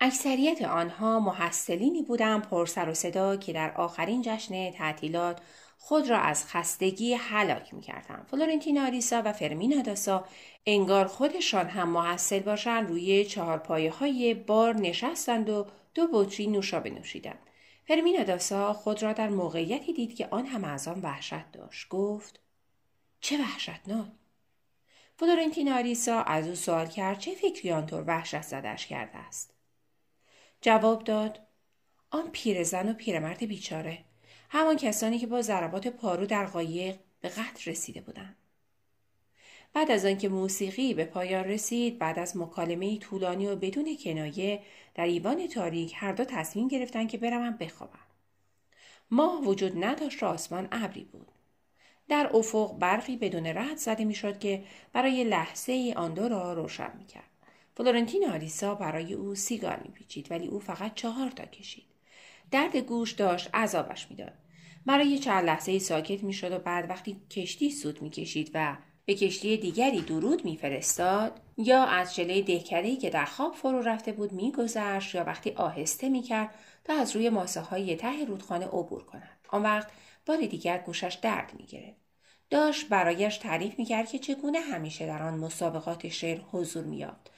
اکثریت 0.01 0.62
آنها 0.62 1.21
محصلینی 1.21 2.03
بودند 2.03 2.43
پر 2.43 2.67
سر 2.67 2.89
و 2.89 2.95
صدا 2.95 3.37
که 3.37 3.53
در 3.53 3.73
آخرین 3.75 4.23
جشن 4.23 4.71
تعطیلات 4.71 5.41
خود 5.85 6.11
را 6.11 6.19
از 6.19 6.47
خستگی 6.47 7.15
هلاک 7.15 7.75
می‌کردند. 7.75 8.27
فلورنتین 8.31 8.79
آریسا 8.79 9.23
و 9.25 9.33
فرمینا 9.33 9.83
داسا 9.83 10.25
انگار 10.67 11.07
خودشان 11.07 11.67
هم 11.67 11.89
محصل 11.89 12.39
باشند 12.39 12.89
روی 12.89 13.25
چهار 13.25 13.59
پایه 13.59 13.91
های 13.91 14.35
بار 14.35 14.77
نشستند 14.77 15.51
و 15.51 15.67
دو 15.95 16.09
بطری 16.12 16.47
نوشابه 16.47 16.91
نوشیدند 16.91 17.39
فرمینا 17.85 18.23
داسا 18.23 18.73
خود 18.73 19.03
را 19.03 19.12
در 19.12 19.29
موقعیتی 19.29 19.93
دید 19.93 20.17
که 20.17 20.29
آن 20.31 20.47
هم 20.47 20.65
از 20.65 20.89
آن 20.89 21.01
وحشت 21.01 21.53
داشت. 21.53 21.89
گفت 21.89 22.41
چه 23.21 23.39
وحشتناک. 23.39 24.12
فلورنتین 25.17 25.73
آریسا 25.73 26.23
از 26.23 26.49
او 26.49 26.55
سوال 26.55 26.87
کرد 26.87 27.19
چه 27.19 27.35
فکری 27.35 27.73
آنطور 27.73 28.05
وحشت 28.07 28.43
زدش 28.43 28.87
کرده 28.87 29.19
است؟ 29.19 29.55
جواب 30.61 31.05
داد 31.05 31.41
آن 32.11 32.31
پیرزن 32.33 32.89
و 32.89 32.95
پیرمرد 32.95 33.45
بیچاره. 33.45 34.12
همان 34.54 34.76
کسانی 34.76 35.18
که 35.18 35.26
با 35.26 35.42
ضربات 35.42 35.88
پارو 35.88 36.26
در 36.26 36.47
قایق 36.47 36.97
به 37.21 37.28
قتل 37.28 37.71
رسیده 37.71 38.00
بودند. 38.00 38.37
بعد 39.73 39.90
از 39.90 40.04
آنکه 40.04 40.28
موسیقی 40.28 40.94
به 40.94 41.04
پایان 41.04 41.44
رسید 41.44 41.99
بعد 41.99 42.18
از 42.18 42.37
مکالمه 42.37 42.99
طولانی 42.99 43.47
و 43.47 43.56
بدون 43.56 43.97
کنایه 44.04 44.62
در 44.94 45.04
ایوان 45.04 45.47
تاریک 45.49 45.92
هر 45.97 46.12
دو 46.12 46.25
تصمیم 46.25 46.68
گرفتند 46.68 47.09
که 47.09 47.18
بروند 47.18 47.59
بخوابند 47.59 48.06
ماه 49.11 49.42
وجود 49.44 49.85
نداشت 49.85 50.23
و 50.23 50.26
آسمان 50.26 50.68
ابری 50.73 51.04
بود. 51.04 51.28
در 52.09 52.30
افق 52.35 52.78
برقی 52.78 53.16
بدون 53.16 53.47
رد 53.47 53.76
زده 53.76 54.04
می‌شد 54.04 54.38
که 54.38 54.64
برای 54.92 55.25
لحظه 55.25 55.73
ای 55.73 55.92
آن 55.92 56.14
دو 56.14 56.28
را 56.28 56.52
روشن 56.52 56.92
می‌کرد. 56.99 57.30
فلورنتین 57.76 58.30
آلیسا 58.30 58.75
برای 58.75 59.14
او 59.14 59.35
سیگار 59.35 59.80
میپیچید 59.85 60.30
ولی 60.30 60.47
او 60.47 60.59
فقط 60.59 60.94
چهار 60.94 61.30
تا 61.30 61.44
کشید. 61.44 61.85
درد 62.50 62.76
گوش 62.76 63.12
داشت 63.12 63.54
عذابش 63.54 64.11
می‌داد. 64.11 64.42
برای 64.87 65.19
چند 65.19 65.45
لحظه 65.45 65.79
ساکت 65.79 66.23
می‌شد 66.23 66.53
و 66.53 66.59
بعد 66.59 66.91
وقتی 66.91 67.17
کشتی 67.31 67.71
سود 67.71 68.03
می‌کشید 68.03 68.51
و 68.55 68.77
به 69.05 69.15
کشتی 69.15 69.57
دیگری 69.57 70.01
درود 70.01 70.45
میفرستاد 70.45 71.41
یا 71.57 71.85
از 71.85 72.15
جلوی 72.15 72.43
دهکدهای 72.43 72.97
که 72.97 73.11
در 73.11 73.25
خواب 73.25 73.55
فرو 73.55 73.81
رفته 73.81 74.12
بود 74.12 74.33
میگذشت 74.33 75.15
یا 75.15 75.25
وقتی 75.25 75.51
آهسته 75.51 76.09
می‌کرد 76.09 76.55
تا 76.85 76.95
از 76.95 77.17
روی 77.17 77.31
ماسه 77.31 77.61
های 77.61 77.97
ته 77.97 78.25
رودخانه 78.25 78.67
عبور 78.67 79.05
کند. 79.05 79.39
آن 79.49 79.62
وقت 79.62 79.89
بار 80.27 80.37
دیگر 80.37 80.79
گوشش 80.79 81.19
درد 81.23 81.53
می‌گرفت. 81.59 82.03
داشت 82.51 82.89
برایش 82.89 83.39
تعریف 83.39 83.79
می‌کرد 83.79 84.09
که 84.09 84.19
چگونه 84.19 84.61
همیشه 84.61 85.07
در 85.07 85.23
آن 85.23 85.39
مسابقات 85.39 86.09
شعر 86.09 86.41
حضور 86.53 86.85
مییافت 86.85 87.32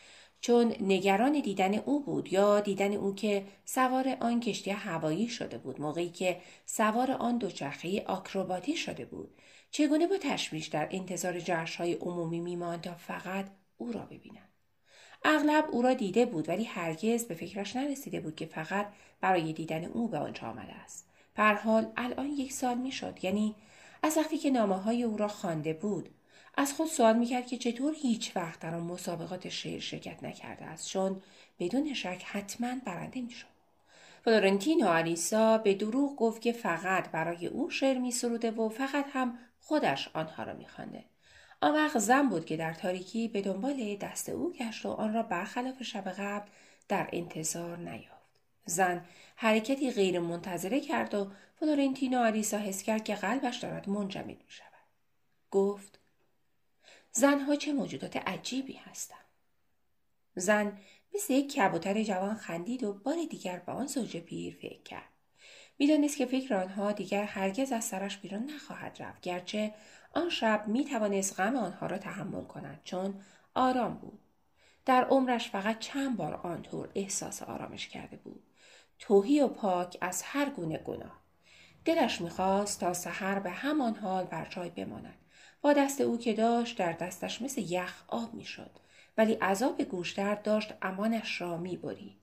چون 0.44 0.74
نگران 0.80 1.40
دیدن 1.40 1.74
او 1.74 2.00
بود 2.00 2.32
یا 2.32 2.60
دیدن 2.60 2.94
او 2.94 3.14
که 3.14 3.46
سوار 3.64 4.16
آن 4.20 4.40
کشتی 4.40 4.70
هوایی 4.70 5.28
شده 5.28 5.58
بود 5.58 5.80
موقعی 5.80 6.08
که 6.08 6.40
سوار 6.66 7.10
آن 7.10 7.38
دوچرخه 7.38 8.04
آکروباتی 8.06 8.76
شده 8.76 9.04
بود. 9.04 9.30
چگونه 9.70 10.06
با 10.06 10.16
تشویش 10.20 10.66
در 10.66 10.88
انتظار 10.90 11.40
های 11.78 11.94
عمومی 11.94 12.40
میماند 12.40 12.80
تا 12.80 12.94
فقط 12.94 13.46
او 13.76 13.92
را 13.92 14.00
ببیند؟ 14.00 14.48
اغلب 15.24 15.64
او 15.70 15.82
را 15.82 15.94
دیده 15.94 16.26
بود 16.26 16.48
ولی 16.48 16.64
هرگز 16.64 17.24
به 17.24 17.34
فکرش 17.34 17.76
نرسیده 17.76 18.20
بود 18.20 18.36
که 18.36 18.46
فقط 18.46 18.86
برای 19.20 19.52
دیدن 19.52 19.84
او 19.84 20.08
به 20.08 20.18
آنجا 20.18 20.48
آمده 20.48 20.72
است. 20.72 21.08
پر 21.34 21.54
حال 21.54 21.92
الان 21.96 22.26
یک 22.26 22.52
سال 22.52 22.78
می‌شد 22.78 23.18
یعنی 23.22 23.54
از 24.02 24.16
وقتی 24.16 24.38
که 24.38 24.50
نامه 24.50 24.76
های 24.76 25.02
او 25.02 25.16
را 25.16 25.28
خوانده 25.28 25.72
بود 25.72 26.08
از 26.56 26.72
خود 26.72 26.88
سوال 26.88 27.16
می‌کرد 27.16 27.46
که 27.46 27.56
چطور 27.56 27.94
هیچ 27.94 28.36
وقت 28.36 28.60
در 28.60 28.74
آن 28.74 28.82
مسابقات 28.82 29.48
شعر 29.48 29.80
شرکت 29.80 30.24
نکرده 30.24 30.64
است. 30.64 30.88
چون 30.88 31.22
بدون 31.58 31.94
شک 31.94 32.22
حتما 32.26 32.74
برنده 32.86 33.20
می‌شد. 33.20 33.46
فلورنتینو 34.24 34.86
آلیسا 34.86 35.58
به 35.58 35.74
دروغ 35.74 36.16
گفت 36.16 36.42
که 36.42 36.52
فقط 36.52 37.10
برای 37.10 37.46
او 37.46 37.70
شعر 37.70 37.98
می 37.98 38.14
و 38.58 38.68
فقط 38.68 39.06
هم 39.12 39.38
خودش 39.60 40.08
آنها 40.14 40.42
را 40.42 40.52
میخوانده. 40.52 41.04
آن 41.60 41.74
وقت 41.74 41.98
زن 41.98 42.28
بود 42.28 42.44
که 42.44 42.56
در 42.56 42.74
تاریکی 42.74 43.28
به 43.28 43.42
دنبال 43.42 43.96
دست 43.96 44.28
او 44.28 44.52
گشت 44.52 44.86
و 44.86 44.90
آن 44.90 45.14
را 45.14 45.22
برخلاف 45.22 45.82
شب 45.82 46.08
قبل 46.08 46.48
در 46.88 47.08
انتظار 47.12 47.78
نیافت. 47.78 48.14
زن 48.64 49.04
حرکتی 49.36 49.90
غیر 49.90 50.20
منتظره 50.20 50.80
کرد 50.80 51.14
و 51.14 51.30
فلورنتینو 51.60 52.18
آلیسا 52.18 52.58
حس 52.58 52.82
کرد 52.82 53.04
که 53.04 53.14
قلبش 53.14 53.56
دارد 53.56 53.88
منجمد 53.88 54.26
می 54.26 54.44
شود. 54.48 54.68
گفت 55.50 56.03
زنها 57.16 57.56
چه 57.56 57.72
موجودات 57.72 58.16
عجیبی 58.16 58.72
هستند. 58.72 59.18
زن 60.36 60.78
مثل 61.14 61.32
یک 61.32 61.52
کبوتر 61.54 62.02
جوان 62.02 62.34
خندید 62.34 62.84
و 62.84 62.92
بار 62.92 63.16
دیگر 63.30 63.58
به 63.58 63.72
آن 63.72 63.86
زوج 63.86 64.16
پیر 64.16 64.54
فکر 64.54 64.82
کرد. 64.82 65.08
می‌دانست 65.78 66.16
که 66.16 66.26
فکر 66.26 66.54
آنها 66.54 66.92
دیگر 66.92 67.24
هرگز 67.24 67.72
از 67.72 67.84
سرش 67.84 68.16
بیرون 68.18 68.50
نخواهد 68.50 69.02
رفت 69.02 69.20
گرچه 69.20 69.74
آن 70.12 70.30
شب 70.30 70.64
می 70.66 70.84
توانست 70.84 71.40
غم 71.40 71.56
آنها 71.56 71.86
را 71.86 71.98
تحمل 71.98 72.44
کند 72.44 72.80
چون 72.84 73.20
آرام 73.54 73.94
بود 73.94 74.20
در 74.84 75.04
عمرش 75.04 75.50
فقط 75.50 75.78
چند 75.78 76.16
بار 76.16 76.34
آنطور 76.34 76.88
احساس 76.94 77.42
آرامش 77.42 77.88
کرده 77.88 78.16
بود 78.16 78.42
توهی 78.98 79.40
و 79.40 79.48
پاک 79.48 79.98
از 80.00 80.22
هر 80.22 80.50
گونه 80.50 80.78
گناه 80.78 81.20
دلش 81.84 82.20
می‌خواست 82.20 82.80
تا 82.80 82.94
سحر 82.94 83.38
به 83.38 83.50
همان 83.50 83.94
حال 83.94 84.24
بر 84.24 84.46
جای 84.50 84.70
بماند 84.70 85.23
با 85.64 85.72
دست 85.72 86.00
او 86.00 86.18
که 86.18 86.32
داشت 86.32 86.78
در 86.78 86.92
دستش 86.92 87.42
مثل 87.42 87.60
یخ 87.60 88.02
آب 88.08 88.34
می‌شد. 88.34 88.70
ولی 89.18 89.32
عذاب 89.32 89.82
گوشتر 89.82 90.34
داشت 90.34 90.74
امانش 90.82 91.40
را 91.40 91.56
می‌برید. 91.56 92.16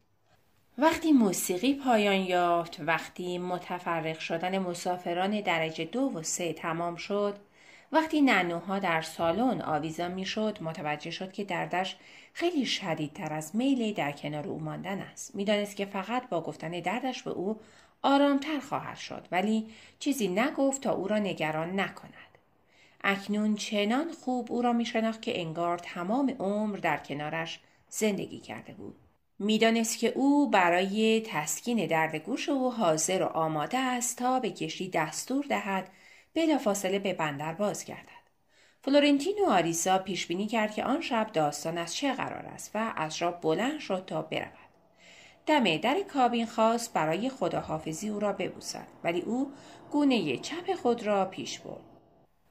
وقتی 0.78 1.12
موسیقی 1.12 1.74
پایان 1.74 2.16
یافت 2.16 2.78
وقتی 2.80 3.38
متفرق 3.38 4.20
شدن 4.20 4.60
مسافران 4.60 5.42
درجه 5.42 5.86
دو 5.86 6.02
و 6.02 6.24
سه 6.24 6.54
تمام 6.54 6.96
شد 6.96 7.36
وقتی 7.92 8.22
ننوها 8.22 8.80
در 8.80 9.02
سالن 9.02 9.62
آویزان 9.62 10.12
می‌شد 10.12 10.58
متوجه 10.62 11.12
شد 11.12 11.32
که 11.32 11.44
دردش 11.44 11.96
خیلی 12.34 12.66
شدیدتر 12.66 13.34
از 13.34 13.56
میل 13.56 13.94
در 13.94 14.12
کنار 14.12 14.48
او 14.48 14.60
ماندن 14.60 15.00
است. 15.00 15.36
می‌دانست 15.36 15.76
که 15.76 15.86
فقط 15.86 16.30
با 16.30 16.42
گفتن 16.42 16.72
دردش 16.72 17.24
به 17.24 17.32
او 17.32 17.60
آرامتر 18.02 18.60
خواهد 18.60 18.98
شد 18.98 19.28
ولی 19.32 19.68
چیزی 20.00 20.28
نگفت 20.28 20.82
تا 20.82 20.92
او 20.92 21.08
را 21.08 21.18
نگران 21.18 21.80
نکند. 21.80 22.31
اکنون 23.04 23.56
چنان 23.56 24.12
خوب 24.12 24.52
او 24.52 24.62
را 24.62 24.74
می 24.74 24.86
که 25.22 25.42
انگار 25.42 25.78
تمام 25.78 26.36
عمر 26.40 26.78
در 26.78 26.98
کنارش 26.98 27.60
زندگی 27.90 28.40
کرده 28.40 28.74
بود. 28.74 28.96
می‌دانست 29.40 29.98
که 29.98 30.08
او 30.08 30.50
برای 30.50 31.22
تسکین 31.26 31.88
درد 31.88 32.16
گوش 32.16 32.50
او 32.50 32.72
حاضر 32.72 33.24
و 33.24 33.26
آماده 33.26 33.78
است 33.78 34.18
تا 34.18 34.40
به 34.40 34.52
کشتی 34.52 34.90
دستور 34.90 35.46
دهد 35.50 35.90
بلافاصله 36.34 37.00
به 37.00 37.14
بندر 37.14 37.54
بازگردد. 37.54 38.22
فلورنتین 38.82 39.36
و 39.48 39.50
آریسا 39.50 40.00
پیش 40.00 40.28
بینی 40.28 40.48
کرد 40.48 40.74
که 40.74 40.84
آن 40.84 41.02
شب 41.02 41.30
داستان 41.34 41.78
از 41.78 41.96
چه 41.96 42.14
قرار 42.14 42.46
است 42.46 42.72
و 42.74 42.94
از 42.96 43.22
را 43.22 43.32
بلند 43.32 43.80
شد 43.80 44.04
تا 44.08 44.22
برود. 44.22 44.72
دم 45.46 45.78
در 45.78 46.02
کابین 46.14 46.46
خواست 46.46 46.94
برای 46.94 47.30
خداحافظی 47.30 48.10
او 48.10 48.20
را 48.20 48.34
ببوسد 48.34 48.88
ولی 49.04 49.22
او 49.22 49.52
گونه 49.92 50.38
چپ 50.38 50.74
خود 50.74 51.04
را 51.04 51.26
پیش 51.26 51.60
برد. 51.60 51.91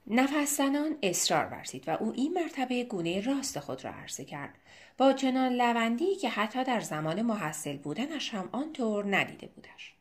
نفس 0.07 0.57
زنان 0.57 0.97
اصرار 1.03 1.45
ورزید 1.45 1.87
و 1.87 1.91
او 1.91 2.11
این 2.15 2.33
مرتبه 2.33 2.83
گونه 2.83 3.21
راست 3.21 3.59
خود 3.59 3.85
را 3.85 3.91
عرضه 3.91 4.25
کرد. 4.25 4.55
با 4.97 5.13
چنان 5.13 5.53
لوندی 5.53 6.15
که 6.15 6.29
حتی 6.29 6.63
در 6.63 6.79
زمان 6.79 7.21
محصل 7.21 7.77
بودنش 7.77 8.33
هم 8.33 8.49
آنطور 8.51 9.15
ندیده 9.17 9.47
بودش. 9.47 9.93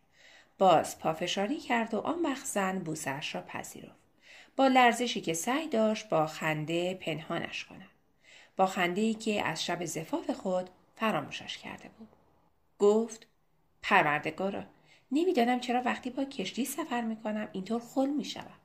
باز 0.58 0.98
پافشاری 0.98 1.58
کرد 1.58 1.94
و 1.94 1.98
آن 1.98 2.22
وقت 2.22 2.46
زن 2.46 2.78
بوسهاش 2.78 3.34
را 3.34 3.40
پذیرفت. 3.40 4.00
با 4.56 4.66
لرزشی 4.66 5.20
که 5.20 5.34
سعی 5.34 5.68
داشت 5.68 6.08
با 6.08 6.26
خنده 6.26 6.94
پنهانش 6.94 7.64
کند. 7.64 7.90
با 8.56 8.66
خنده 8.66 9.00
ای 9.00 9.14
که 9.14 9.44
از 9.44 9.64
شب 9.64 9.84
زفاف 9.84 10.30
خود 10.30 10.70
فراموشش 10.96 11.58
کرده 11.58 11.90
بود. 11.98 12.08
گفت 12.78 13.26
پروردگارا 13.82 14.64
نمی‌دانم 15.12 15.60
چرا 15.60 15.82
وقتی 15.82 16.10
با 16.10 16.24
کشتی 16.24 16.64
سفر 16.64 17.00
می‌کنم 17.00 17.48
اینطور 17.52 17.80
خل 17.80 18.06
می‌شوم. 18.06 18.59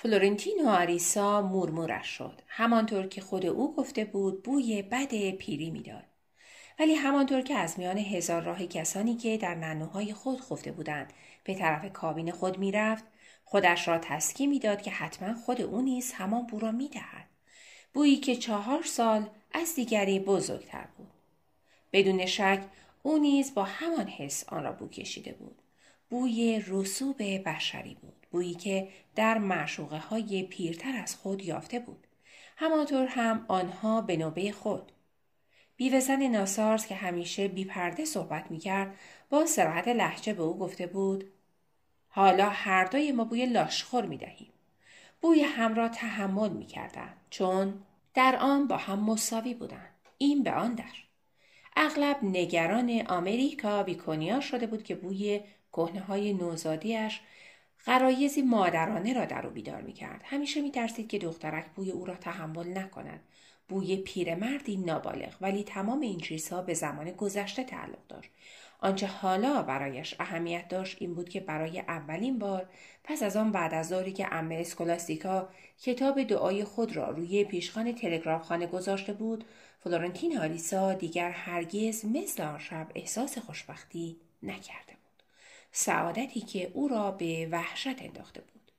فلورنتین 0.00 0.66
و 0.66 0.68
آریسا 0.68 1.42
مورمورش 1.42 2.06
شد. 2.06 2.42
همانطور 2.46 3.06
که 3.06 3.20
خود 3.20 3.46
او 3.46 3.76
گفته 3.76 4.04
بود 4.04 4.42
بوی 4.42 4.82
بد 4.82 5.30
پیری 5.30 5.70
می‌داد. 5.70 6.04
ولی 6.78 6.94
همانطور 6.94 7.40
که 7.40 7.54
از 7.54 7.78
میان 7.78 7.98
هزار 7.98 8.42
راه 8.42 8.66
کسانی 8.66 9.14
که 9.14 9.36
در 9.36 9.54
ننوهای 9.54 10.12
خود 10.14 10.40
خفته 10.40 10.72
بودند 10.72 11.12
به 11.44 11.54
طرف 11.54 11.92
کابین 11.92 12.30
خود 12.30 12.58
می‌رفت 12.58 13.04
خودش 13.44 13.88
را 13.88 13.98
تسکی 13.98 14.46
می‌داد 14.46 14.82
که 14.82 14.90
حتما 14.90 15.34
خود 15.34 15.60
او 15.60 15.80
نیز 15.80 16.12
همان 16.12 16.46
بو 16.46 16.58
را 16.58 16.72
می‌دهد. 16.72 17.26
بویی 17.94 18.16
که 18.16 18.36
چهار 18.36 18.82
سال 18.82 19.30
از 19.52 19.74
دیگری 19.74 20.18
بزرگتر 20.18 20.86
بود. 20.96 21.12
بدون 21.92 22.26
شک 22.26 22.60
او 23.02 23.18
نیز 23.18 23.54
با 23.54 23.64
همان 23.64 24.06
حس 24.06 24.44
آن 24.48 24.64
را 24.64 24.72
بو 24.72 24.88
کشیده 24.88 25.32
بود. 25.32 25.62
بوی 26.10 26.64
رسوب 26.66 27.22
بشری 27.22 27.94
بود. 27.94 28.17
بویی 28.30 28.54
که 28.54 28.88
در 29.14 29.38
معشوقه 29.38 29.98
های 29.98 30.42
پیرتر 30.42 30.96
از 31.02 31.16
خود 31.16 31.42
یافته 31.42 31.78
بود. 31.78 32.06
همانطور 32.56 33.06
هم 33.06 33.44
آنها 33.48 34.00
به 34.00 34.16
نوبه 34.16 34.52
خود. 34.52 34.92
بیوزن 35.76 36.22
ناسارز 36.22 36.86
که 36.86 36.94
همیشه 36.94 37.48
بیپرده 37.48 38.04
صحبت 38.04 38.50
می‌کرد 38.50 38.94
با 39.30 39.46
سراحت 39.46 39.88
لحجه 39.88 40.32
به 40.32 40.42
او 40.42 40.58
گفته 40.58 40.86
بود 40.86 41.32
حالا 42.08 42.48
هر 42.48 42.84
دوی 42.84 43.12
ما 43.12 43.24
بوی 43.24 43.46
لاشخور 43.46 44.06
می‌دهیم. 44.06 44.52
بوی 45.20 45.42
هم 45.42 45.74
را 45.74 45.88
تحمل 45.88 46.50
می‌کردند 46.50 47.16
چون 47.30 47.74
در 48.14 48.36
آن 48.36 48.68
با 48.68 48.76
هم 48.76 49.00
مساوی 49.00 49.54
بودند. 49.54 49.94
این 50.18 50.42
به 50.42 50.52
آن 50.52 50.74
در. 50.74 50.84
اغلب 51.76 52.18
نگران 52.22 53.06
آمریکا 53.06 53.82
بیکونیا 53.82 54.40
شده 54.40 54.66
بود 54.66 54.82
که 54.82 54.94
بوی 54.94 55.40
کهنه 55.72 56.00
های 56.00 56.32
نوزادیش 56.32 57.20
غرایزی 57.86 58.42
مادرانه 58.42 59.12
را 59.12 59.24
در 59.24 59.46
او 59.46 59.52
بیدار 59.52 59.80
می 59.80 59.92
کرد. 59.92 60.20
همیشه 60.24 60.60
می 60.60 60.70
ترسید 60.70 61.08
که 61.08 61.18
دخترک 61.18 61.66
بوی 61.66 61.90
او 61.90 62.04
را 62.04 62.14
تحمل 62.14 62.78
نکند. 62.78 63.20
بوی 63.68 63.96
پیرمردی 63.96 64.76
نابالغ 64.76 65.32
ولی 65.40 65.64
تمام 65.64 66.00
این 66.00 66.20
چیزها 66.20 66.62
به 66.62 66.74
زمان 66.74 67.10
گذشته 67.10 67.64
تعلق 67.64 68.06
داشت. 68.08 68.30
آنچه 68.80 69.06
حالا 69.06 69.62
برایش 69.62 70.14
اهمیت 70.20 70.68
داشت 70.68 70.96
این 71.00 71.14
بود 71.14 71.28
که 71.28 71.40
برای 71.40 71.80
اولین 71.80 72.38
بار 72.38 72.68
پس 73.04 73.22
از 73.22 73.36
آن 73.36 73.52
بعد 73.52 73.74
از 73.74 73.88
داری 73.88 74.12
که 74.12 74.34
امه 74.34 74.54
اسکولاستیکا 74.54 75.48
کتاب 75.82 76.22
دعای 76.22 76.64
خود 76.64 76.96
را 76.96 77.10
روی 77.10 77.44
پیشخان 77.44 77.94
تلگرافخانه 77.94 78.66
گذاشته 78.66 79.12
بود 79.12 79.44
فلورنتین 79.80 80.38
آلیسا 80.38 80.94
دیگر 80.94 81.30
هرگز 81.30 82.04
مثل 82.04 82.42
آن 82.42 82.58
شب 82.58 82.86
احساس 82.94 83.38
خوشبختی 83.38 84.16
نکرده 84.42 84.97
سعادتی 85.72 86.40
که 86.40 86.70
او 86.74 86.88
را 86.88 87.10
به 87.10 87.48
وحشت 87.52 88.02
انداخته 88.02 88.40
بود. 88.40 88.72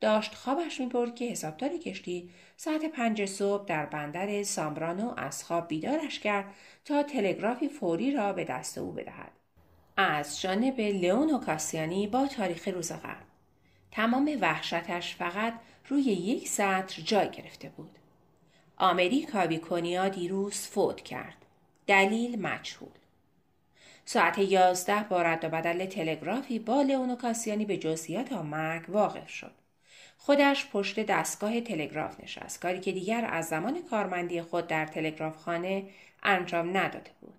داشت 0.00 0.34
خوابش 0.34 0.80
می‌برد 0.80 1.14
که 1.14 1.24
حسابدار 1.24 1.70
کشتی 1.70 2.30
ساعت 2.56 2.84
پنج 2.84 3.24
صبح 3.24 3.64
در 3.64 3.86
بندر 3.86 4.42
سامبرانو 4.42 5.14
از 5.16 5.44
خواب 5.44 5.68
بیدارش 5.68 6.20
کرد 6.20 6.54
تا 6.84 7.02
تلگرافی 7.02 7.68
فوری 7.68 8.10
را 8.10 8.32
به 8.32 8.44
دست 8.44 8.78
او 8.78 8.92
بدهد. 8.92 9.32
از 9.96 10.40
جانب 10.40 10.80
لئون 10.80 11.30
و 11.30 11.38
کاسیانی 11.38 12.06
با 12.06 12.26
تاریخ 12.26 12.68
روز 12.68 12.92
قبل. 12.92 13.24
تمام 13.90 14.38
وحشتش 14.40 15.14
فقط 15.14 15.54
روی 15.88 16.02
یک 16.02 16.48
سطر 16.48 17.02
جای 17.02 17.30
گرفته 17.30 17.68
بود. 17.68 17.98
آمریکا 18.76 19.46
بیکونیا 19.46 20.08
دیروز 20.08 20.66
فوت 20.66 21.00
کرد. 21.00 21.36
دلیل 21.86 22.42
مجهول. 22.42 22.88
ساعت 24.04 24.38
یازده 24.38 25.04
با 25.04 25.22
رد 25.22 25.44
و 25.44 25.48
بدل 25.48 25.86
تلگرافی 25.86 26.58
با 26.58 26.82
لئونو 26.82 27.16
کاسیانی 27.16 27.64
به 27.64 27.76
جزئیات 27.76 28.32
آن 28.32 28.46
مرگ 28.46 28.90
واقف 28.90 29.28
شد. 29.28 29.52
خودش 30.18 30.66
پشت 30.72 31.06
دستگاه 31.06 31.60
تلگراف 31.60 32.20
نشست 32.20 32.62
کاری 32.62 32.80
که 32.80 32.92
دیگر 32.92 33.28
از 33.30 33.46
زمان 33.46 33.82
کارمندی 33.82 34.42
خود 34.42 34.66
در 34.66 34.86
تلگراف 34.86 35.36
خانه 35.36 35.84
انجام 36.22 36.76
نداده 36.76 37.10
بود. 37.20 37.34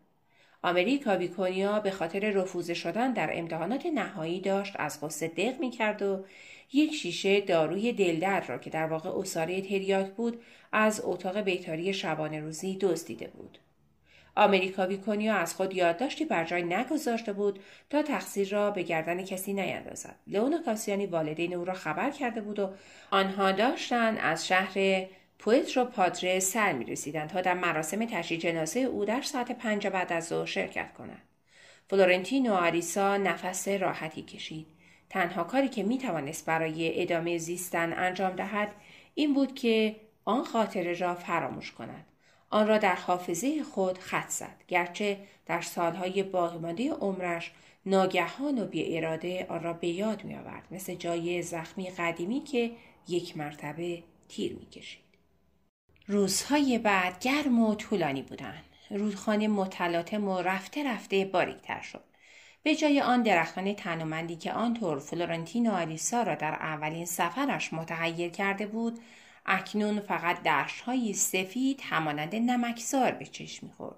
آمریکا 0.63 1.15
بیکونیا 1.15 1.79
به 1.79 1.91
خاطر 1.91 2.29
رفوزه 2.31 2.73
شدن 2.73 3.13
در 3.13 3.29
امتحانات 3.33 3.85
نهایی 3.85 4.39
داشت 4.39 4.73
از 4.75 5.01
غصه 5.01 5.27
دق 5.27 5.59
می 5.59 5.71
کرد 5.71 6.01
و 6.01 6.25
یک 6.73 6.93
شیشه 6.93 7.41
داروی 7.41 7.93
دلدرد 7.93 8.49
را 8.49 8.57
که 8.57 8.69
در 8.69 8.85
واقع 8.85 9.19
اصاره 9.19 9.61
تریاک 9.61 10.11
بود 10.11 10.41
از 10.71 11.01
اتاق 11.03 11.37
بیتاری 11.37 11.93
شبانه 11.93 12.39
روزی 12.39 12.77
دزدیده 12.81 13.27
بود. 13.27 13.57
آمریکا 14.35 14.95
کنیا 14.95 15.35
از 15.35 15.55
خود 15.55 15.73
یادداشتی 15.73 16.25
بر 16.25 16.43
جای 16.43 16.63
نگذاشته 16.63 17.33
بود 17.33 17.59
تا 17.89 18.01
تقصیر 18.01 18.49
را 18.49 18.71
به 18.71 18.83
گردن 18.83 19.25
کسی 19.25 19.53
نیندازد. 19.53 20.15
لئون 20.27 20.63
کاسیانی 20.65 21.05
والدین 21.05 21.53
او 21.53 21.65
را 21.65 21.73
خبر 21.73 22.11
کرده 22.11 22.41
بود 22.41 22.59
و 22.59 22.73
آنها 23.11 23.51
داشتند 23.51 24.17
از 24.21 24.47
شهر 24.47 25.05
پویترو 25.39 25.85
پادره 25.85 26.39
سر 26.39 26.73
می 26.73 26.85
رسیدند 26.85 27.29
تا 27.29 27.41
در 27.41 27.53
مراسم 27.53 28.05
تشییع 28.05 28.39
جنازه 28.39 28.79
او 28.79 29.05
در 29.05 29.21
ساعت 29.21 29.51
پنج 29.51 29.87
بعد 29.87 30.13
از 30.13 30.27
ظهر 30.27 30.45
شرکت 30.45 30.93
کنند. 30.93 31.21
فلورنتینو 31.89 32.53
آریسا 32.53 33.17
نفس 33.17 33.67
راحتی 33.67 34.21
کشید. 34.21 34.67
تنها 35.09 35.43
کاری 35.43 35.67
که 35.67 35.83
می 35.83 35.97
توانست 35.97 36.45
برای 36.45 37.01
ادامه 37.01 37.37
زیستن 37.37 37.93
انجام 37.93 38.35
دهد 38.35 38.71
این 39.13 39.33
بود 39.33 39.55
که 39.55 39.95
آن 40.25 40.43
خاطره 40.43 40.93
را 40.93 41.15
فراموش 41.15 41.71
کند. 41.71 42.05
آن 42.49 42.67
را 42.67 42.77
در 42.77 42.95
حافظه 42.95 43.63
خود 43.63 43.97
خط 43.97 44.29
زد 44.29 44.63
گرچه 44.67 45.17
در 45.45 45.61
سالهای 45.61 46.23
باقیمانده 46.23 46.91
عمرش 46.91 47.51
ناگهان 47.85 48.59
و 48.59 48.65
بی 48.65 48.97
اراده 48.97 49.45
آن 49.49 49.63
را 49.63 49.73
به 49.73 49.87
یاد 49.87 50.23
می 50.23 50.35
آورد 50.35 50.67
مثل 50.71 50.95
جای 50.95 51.41
زخمی 51.41 51.89
قدیمی 51.89 52.41
که 52.41 52.71
یک 53.07 53.37
مرتبه 53.37 54.03
تیر 54.29 54.53
می 54.53 54.65
کشید. 54.65 55.01
روزهای 56.07 56.77
بعد 56.77 57.19
گرم 57.19 57.59
و 57.59 57.75
طولانی 57.75 58.21
بودند. 58.21 58.63
رودخانه 58.89 59.47
متلاطم 59.47 60.27
و 60.27 60.41
رفته 60.41 60.89
رفته 60.89 61.25
باریکتر 61.25 61.81
شد. 61.81 62.03
به 62.63 62.75
جای 62.75 63.01
آن 63.01 63.23
درختان 63.23 63.73
تنومندی 63.73 64.35
که 64.35 64.53
آنطور 64.53 64.99
فلورنتین 64.99 65.67
و 65.67 65.71
آلیسا 65.71 66.23
را 66.23 66.35
در 66.35 66.53
اولین 66.53 67.05
سفرش 67.05 67.73
متحیر 67.73 68.29
کرده 68.29 68.67
بود 68.67 68.99
اکنون 69.45 69.99
فقط 69.99 70.43
دشتهایی 70.43 71.13
سفید 71.13 71.81
همانند 71.83 72.35
نمکزار 72.35 73.11
به 73.11 73.25
چشم 73.25 73.67
می‌خورد. 73.67 73.95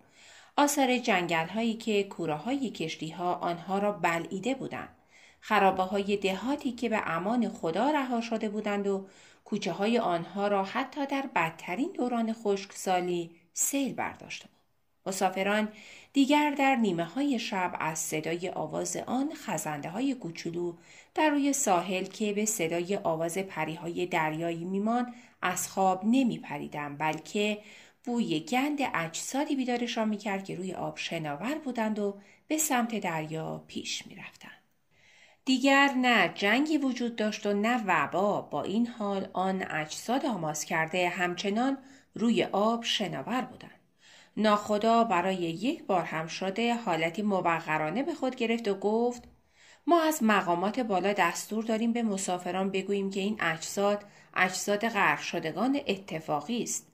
آثار 0.58 0.98
جنگل 0.98 1.48
هایی 1.48 1.74
که 1.74 2.04
کوره 2.04 2.36
های 2.36 2.70
کشتی 2.70 3.10
ها 3.10 3.34
آنها 3.34 3.80
را 3.80 3.92
بلعیده 3.92 4.56
بودند. 4.56 4.96
خرابه 5.40 5.84
های 5.84 6.18
دهاتی 6.18 6.72
که 6.72 6.90
به 6.90 7.02
امان 7.10 7.50
خدا 7.50 7.92
رها 7.92 8.22
شده 8.22 8.50
بودند 8.50 8.88
و 8.88 9.08
کوچه 9.46 9.72
های 9.72 10.00
آنها 10.00 10.48
را 10.48 10.64
حتی 10.64 11.06
در 11.06 11.30
بدترین 11.36 11.92
دوران 11.94 12.34
خشکسالی 12.34 13.32
سیل 13.54 13.94
برداشته 13.94 14.46
بود. 14.48 14.58
مسافران 15.06 15.68
دیگر 16.14 16.52
در 16.58 16.76
نیمه 16.76 17.04
های 17.04 17.40
شب 17.40 17.76
از 17.80 18.00
صدای 18.00 18.50
آواز 18.50 18.98
آن 18.98 19.34
خزنده 19.34 19.90
های 19.90 20.14
کوچولو 20.14 20.74
در 21.16 21.30
روی 21.30 21.54
ساحل 21.54 22.04
که 22.04 22.34
به 22.34 22.46
صدای 22.46 22.98
آواز 23.04 23.38
پریهای 23.38 24.06
دریایی 24.06 24.66
میمان 24.66 25.14
از 25.42 25.70
خواب 25.70 26.02
نمی 26.06 26.40
پریدن 26.40 26.98
بلکه 26.98 27.62
بوی 28.04 28.40
گند 28.40 28.80
اجسادی 28.94 29.56
بیدارشان 29.56 30.10
می‌کرد 30.10 30.44
که 30.46 30.56
روی 30.56 30.74
آب 30.74 30.98
شناور 30.98 31.56
بودند 31.58 32.00
و 32.00 32.20
به 32.48 32.58
سمت 32.58 33.00
دریا 33.00 33.64
پیش 33.68 34.08
می‌رفتند. 34.08 34.52
دیگر 35.46 35.94
نه 35.94 36.32
جنگی 36.36 36.78
وجود 36.78 37.16
داشت 37.16 37.46
و 37.46 37.54
نه 37.54 37.84
وبا 37.88 38.42
با 38.42 38.64
این 38.64 38.88
حال 38.88 39.30
آن 39.34 39.64
اجساد 39.70 40.26
آماز 40.26 40.66
کرده 40.66 41.10
همچنان 41.10 41.78
روی 42.14 42.44
آب 42.44 42.84
شناور 42.84 43.42
بودند. 43.42 43.72
ناخدا 44.38 45.04
برای 45.04 45.36
یک 45.36 45.84
بار 45.84 46.04
هم 46.04 46.28
شده 46.28 46.76
حالتی 46.76 47.22
موقرانه 47.22 48.04
به 48.04 48.14
خود 48.14 48.36
گرفت 48.36 48.68
و 48.68 48.74
گفت 48.74 49.24
ما 49.88 50.02
از 50.02 50.24
مقامات 50.24 50.80
بالا 50.80 51.14
دستور 51.14 51.64
داریم 51.64 51.94
به 51.94 52.04
مسافران 52.04 52.72
بگوییم 52.72 53.10
که 53.10 53.20
این 53.20 53.38
اجساد 53.40 54.04
اجساد 54.38 54.88
غرق 54.88 55.20
شدگان 55.20 55.80
اتفاقی 55.88 56.64
است 56.64 56.88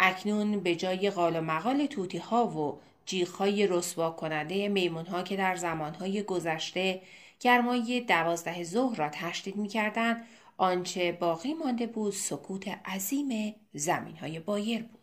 اکنون 0.00 0.60
به 0.60 0.76
جای 0.76 1.10
قال 1.10 1.36
و 1.36 1.40
مقال 1.40 1.86
توتی 1.86 2.18
ها 2.18 2.46
و 2.46 2.80
جیخهای 3.06 3.66
رسوا 3.66 4.10
کننده 4.10 4.68
میمون 4.68 5.06
ها 5.06 5.22
که 5.22 5.36
در 5.36 5.56
زمانهای 5.56 6.22
گذشته 6.22 7.02
گرمای 7.40 8.00
دوازده 8.00 8.64
ظهر 8.64 8.96
را 8.96 9.08
تشدید 9.08 9.56
می 9.56 9.68
کردن، 9.68 10.22
آنچه 10.56 11.12
باقی 11.12 11.54
مانده 11.54 11.86
بود 11.86 12.12
سکوت 12.12 12.68
عظیم 12.68 13.54
زمین 13.74 14.16
های 14.16 14.40
بایر 14.40 14.82
بود. 14.82 15.00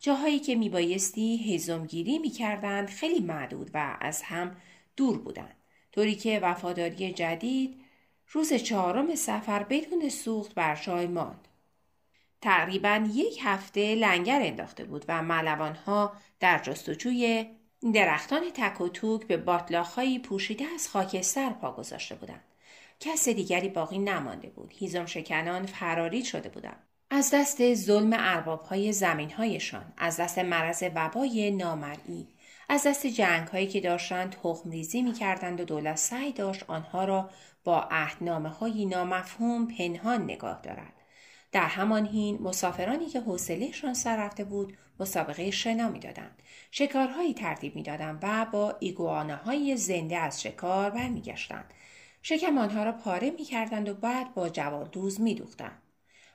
جاهایی 0.00 0.38
که 0.38 0.54
میبایستی 0.54 1.54
هزمگیری 1.54 2.18
می‌کردند 2.18 2.88
خیلی 2.88 3.20
معدود 3.20 3.70
و 3.74 3.96
از 4.00 4.22
هم 4.22 4.56
دور 4.96 5.18
بودند 5.18 5.56
طوری 5.92 6.14
که 6.14 6.38
وفاداری 6.42 7.12
جدید 7.12 7.81
روز 8.32 8.52
چهارم 8.54 9.14
سفر 9.14 9.62
بدون 9.62 10.08
سوخت 10.08 10.54
بر 10.54 10.76
جای 10.76 11.06
ماند. 11.06 11.48
تقریبا 12.40 13.08
یک 13.12 13.40
هفته 13.42 13.94
لنگر 13.94 14.40
انداخته 14.42 14.84
بود 14.84 15.04
و 15.08 15.22
ملوانها 15.22 16.12
در 16.40 16.58
جستجوی 16.58 17.46
درختان 17.94 18.42
تک 18.54 18.80
و 18.80 18.88
توک 18.88 19.26
به 19.26 19.36
باطلاخهایی 19.36 20.18
پوشیده 20.18 20.64
از 20.74 20.88
خاکستر 20.88 21.50
پا 21.50 21.72
گذاشته 21.72 22.14
بودند. 22.14 22.44
کس 23.00 23.28
دیگری 23.28 23.68
باقی 23.68 23.98
نمانده 23.98 24.48
بود. 24.48 24.72
هیزم 24.76 25.06
شکنان 25.06 25.66
فراری 25.66 26.24
شده 26.24 26.48
بودند. 26.48 26.86
از 27.10 27.30
دست 27.34 27.74
ظلم 27.74 28.10
اربابهای 28.12 28.92
زمینهایشان 28.92 29.92
از 29.96 30.16
دست 30.16 30.38
مرض 30.38 30.84
وبای 30.94 31.50
نامرئی 31.50 32.26
از 32.68 32.86
دست 32.86 33.06
جنگ 33.06 33.48
هایی 33.48 33.66
که 33.66 33.80
داشتند 33.80 34.36
تخم 34.42 34.70
ریزی 34.70 35.02
می 35.02 35.12
کردند 35.12 35.60
و 35.60 35.64
دولت 35.64 35.96
سعی 35.96 36.32
داشت 36.32 36.64
آنها 36.68 37.04
را 37.04 37.30
با 37.64 37.80
عهدنامه 37.90 38.48
های 38.48 38.86
نامفهوم 38.86 39.66
پنهان 39.66 40.24
نگاه 40.24 40.60
دارد. 40.62 40.92
در 41.52 41.66
همان 41.66 42.06
حین 42.06 42.38
مسافرانی 42.42 43.06
که 43.06 43.20
حوصلهشان 43.20 43.94
سر 43.94 44.16
رفته 44.16 44.44
بود 44.44 44.76
مسابقه 45.00 45.50
شنا 45.50 45.88
می‌دادند. 45.88 46.42
شکارهایی 46.70 47.34
ترتیب 47.34 47.76
می‌دادند 47.76 48.18
و 48.22 48.46
با 48.52 48.76
ایگوانه 48.80 49.36
های 49.36 49.76
زنده 49.76 50.16
از 50.16 50.42
شکار 50.42 50.90
برمیگشتند. 50.90 51.74
شکم 52.22 52.58
آنها 52.58 52.84
را 52.84 52.92
پاره 52.92 53.30
می‌کردند 53.30 53.88
و 53.88 53.94
بعد 53.94 54.34
با 54.34 54.48
جواردوز 54.48 55.20
میدوختند. 55.20 55.82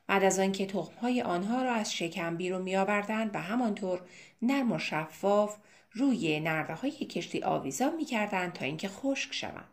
بعد 0.07 0.23
از 0.23 0.39
آنکه 0.39 0.65
تخمهای 0.65 1.21
آنها 1.21 1.61
را 1.61 1.73
از 1.73 1.93
شکم 1.93 2.37
بیرون 2.37 2.61
میآوردند 2.61 3.35
و 3.35 3.39
همانطور 3.41 4.01
نرم 4.41 4.71
و 4.71 4.79
شفاف 4.79 5.57
روی 5.97 6.39
نرده 6.39 6.73
های 6.73 6.91
کشتی 6.91 7.43
آویزان 7.43 7.95
می‌کردند 7.95 8.53
تا 8.53 8.65
اینکه 8.65 8.87
خشک 8.87 9.33
شوند. 9.33 9.67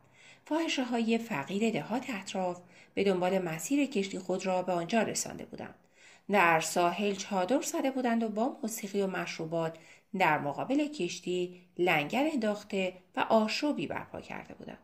فاحشه 0.45 0.85
های 0.85 1.19
فقیر 1.19 1.73
دهات 1.73 2.05
اطراف 2.09 2.61
به 2.95 3.05
دنبال 3.05 3.39
مسیر 3.39 3.87
کشتی 3.87 4.19
خود 4.19 4.47
را 4.47 4.63
به 4.63 4.73
آنجا 4.73 5.03
رسانده 5.03 5.45
بودند. 5.45 5.75
در 6.31 6.61
ساحل 6.61 7.15
چادر 7.15 7.61
زده 7.61 7.91
بودند 7.91 8.23
و 8.23 8.29
با 8.29 8.57
موسیقی 8.63 9.03
و 9.03 9.07
مشروبات 9.07 9.77
در 10.19 10.39
مقابل 10.39 10.89
کشتی 10.89 11.61
لنگر 11.79 12.29
انداخته 12.33 12.93
و 13.17 13.21
آشوبی 13.21 13.87
برپا 13.87 14.21
کرده 14.21 14.55
بودند. 14.55 14.79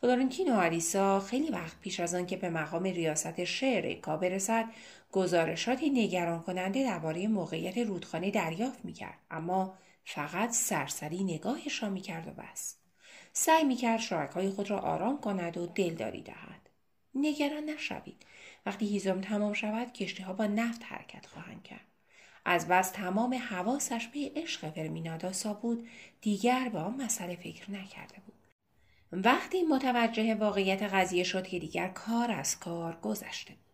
فلورنتینو 0.00 0.54
آریسا 0.54 1.20
خیلی 1.20 1.50
وقت 1.50 1.80
پیش 1.80 2.00
از 2.00 2.14
آنکه 2.14 2.36
به 2.36 2.50
مقام 2.50 2.82
ریاست 2.82 3.44
شعر 3.44 3.94
کا 3.94 4.16
برسد 4.16 4.64
گزارشاتی 5.12 5.90
نگران 5.90 6.42
کننده 6.42 6.84
درباره 6.84 7.28
موقعیت 7.28 7.78
رودخانه 7.78 8.30
دریافت 8.30 8.84
می‌کرد. 8.84 9.18
اما 9.30 9.74
فقط 10.10 10.50
سرسری 10.50 11.24
نگاهش 11.24 11.82
را 11.82 11.88
می‌کرد 11.88 12.28
و 12.28 12.30
بس 12.30 12.76
سعی 13.32 13.64
می‌کرد 13.64 14.00
شرکای 14.00 14.50
خود 14.50 14.70
را 14.70 14.78
آرام 14.78 15.20
کند 15.20 15.56
و 15.56 15.66
دلداری 15.66 16.22
دهد. 16.22 16.68
نگران 17.14 17.64
نشوید. 17.64 18.26
وقتی 18.66 18.86
هیزم 18.86 19.20
تمام 19.20 19.52
شود 19.52 19.92
کشتی 19.92 20.22
ها 20.22 20.32
با 20.32 20.46
نفت 20.46 20.84
حرکت 20.84 21.26
خواهند 21.26 21.62
کرد. 21.62 21.86
از 22.44 22.68
بس 22.68 22.90
تمام 22.90 23.34
حواسش 23.34 24.06
به 24.06 24.32
عشق 24.36 24.70
فرمیناداسا 24.70 25.54
بود 25.54 25.88
دیگر 26.20 26.68
به 26.68 26.78
آن 26.78 27.02
مسئله 27.02 27.36
فکر 27.36 27.70
نکرده 27.70 28.16
بود. 28.26 28.34
وقتی 29.12 29.62
متوجه 29.62 30.34
واقعیت 30.34 30.82
قضیه 30.82 31.24
شد 31.24 31.46
که 31.46 31.58
دیگر 31.58 31.88
کار 31.88 32.30
از 32.30 32.58
کار 32.58 32.98
گذشته 33.02 33.54
بود. 33.54 33.67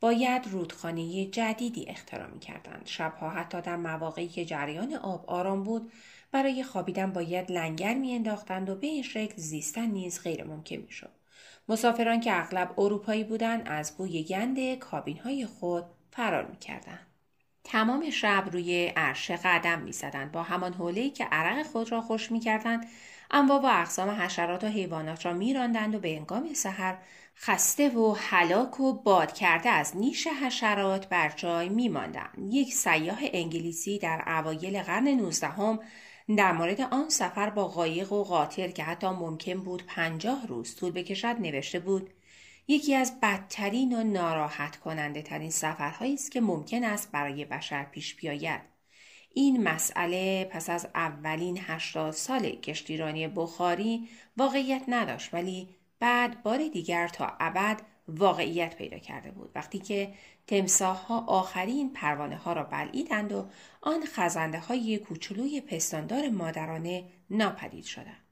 باید 0.00 0.48
رودخانه 0.48 1.26
جدیدی 1.26 1.86
اختراع 1.88 2.26
می 2.26 2.38
کردند. 2.38 2.82
شبها 2.84 3.30
حتی 3.30 3.60
در 3.60 3.76
مواقعی 3.76 4.28
که 4.28 4.44
جریان 4.44 4.94
آب 4.94 5.24
آرام 5.30 5.64
بود 5.64 5.92
برای 6.32 6.62
خوابیدن 6.62 7.12
باید 7.12 7.52
لنگر 7.52 7.94
می 7.94 8.14
انداختند 8.14 8.70
و 8.70 8.74
به 8.74 8.86
این 8.86 9.02
شکل 9.02 9.34
زیستن 9.36 9.86
نیز 9.86 10.22
غیر 10.22 10.44
ممکن 10.44 10.76
می 10.76 10.92
شد. 10.92 11.10
مسافران 11.68 12.20
که 12.20 12.40
اغلب 12.40 12.74
اروپایی 12.80 13.24
بودند 13.24 13.62
از 13.66 13.96
بوی 13.96 14.22
گند 14.22 14.74
کابین 14.74 15.18
های 15.18 15.46
خود 15.46 15.84
فرار 16.10 16.46
می 16.46 16.56
کردن. 16.56 16.98
تمام 17.64 18.10
شب 18.10 18.44
روی 18.52 18.86
عرشه 18.96 19.36
قدم 19.36 19.78
می 19.78 19.92
زدند. 19.92 20.32
با 20.32 20.42
همان 20.42 20.72
حوله 20.72 21.10
که 21.10 21.24
عرق 21.24 21.66
خود 21.66 21.92
را 21.92 22.00
خوش 22.00 22.32
می 22.32 22.40
کردند 22.40 22.86
انواع 23.30 23.60
و 23.60 23.66
اقسام 23.66 24.10
حشرات 24.10 24.64
و 24.64 24.66
حیوانات 24.66 25.26
را 25.26 25.32
میراندند 25.32 25.94
و 25.94 25.98
به 25.98 26.16
انگام 26.16 26.54
سحر 26.54 26.98
خسته 27.36 27.88
و 27.90 28.14
هلاک 28.18 28.80
و 28.80 29.02
باد 29.02 29.32
کرده 29.32 29.68
از 29.68 29.96
نیش 29.96 30.26
حشرات 30.26 31.08
بر 31.08 31.28
جای 31.28 31.68
میماندند. 31.68 32.38
یک 32.50 32.74
سیاه 32.74 33.18
انگلیسی 33.22 33.98
در 33.98 34.24
اوایل 34.26 34.82
قرن 34.82 35.08
نوزدهم 35.08 35.80
در 36.36 36.52
مورد 36.52 36.80
آن 36.80 37.08
سفر 37.08 37.50
با 37.50 37.68
قایق 37.68 38.12
و 38.12 38.24
قاطر 38.24 38.68
که 38.68 38.84
حتی 38.84 39.06
ممکن 39.06 39.54
بود 39.54 39.82
پنجاه 39.86 40.46
روز 40.46 40.76
طول 40.76 40.92
بکشد 40.92 41.36
نوشته 41.40 41.78
بود 41.78 42.10
یکی 42.68 42.94
از 42.94 43.20
بدترین 43.22 43.92
و 43.92 44.04
ناراحت 44.04 44.76
کننده 44.76 45.22
ترین 45.22 45.50
سفرهایی 45.50 46.14
است 46.14 46.30
که 46.30 46.40
ممکن 46.40 46.84
است 46.84 47.12
برای 47.12 47.44
بشر 47.44 47.84
پیش 47.84 48.14
بیاید. 48.14 48.60
این 49.38 49.62
مسئله 49.62 50.44
پس 50.44 50.70
از 50.70 50.88
اولین 50.94 51.58
هشتاد 51.62 52.10
سال 52.10 52.50
کشتیرانی 52.50 53.28
بخاری 53.28 54.08
واقعیت 54.36 54.82
نداشت 54.88 55.34
ولی 55.34 55.68
بعد 55.98 56.42
بار 56.42 56.68
دیگر 56.68 57.08
تا 57.08 57.36
ابد 57.40 57.82
واقعیت 58.08 58.76
پیدا 58.76 58.98
کرده 58.98 59.30
بود 59.30 59.50
وقتی 59.54 59.78
که 59.78 60.14
تمساه 60.46 61.06
ها 61.06 61.20
آخرین 61.20 61.92
پروانه 61.92 62.36
ها 62.36 62.52
را 62.52 62.62
بلعیدند 62.64 63.32
و 63.32 63.46
آن 63.80 64.04
خزنده 64.04 64.58
های 64.58 64.98
کوچولوی 64.98 65.60
پستاندار 65.60 66.28
مادرانه 66.28 67.04
ناپدید 67.30 67.84
شدند. 67.84 68.24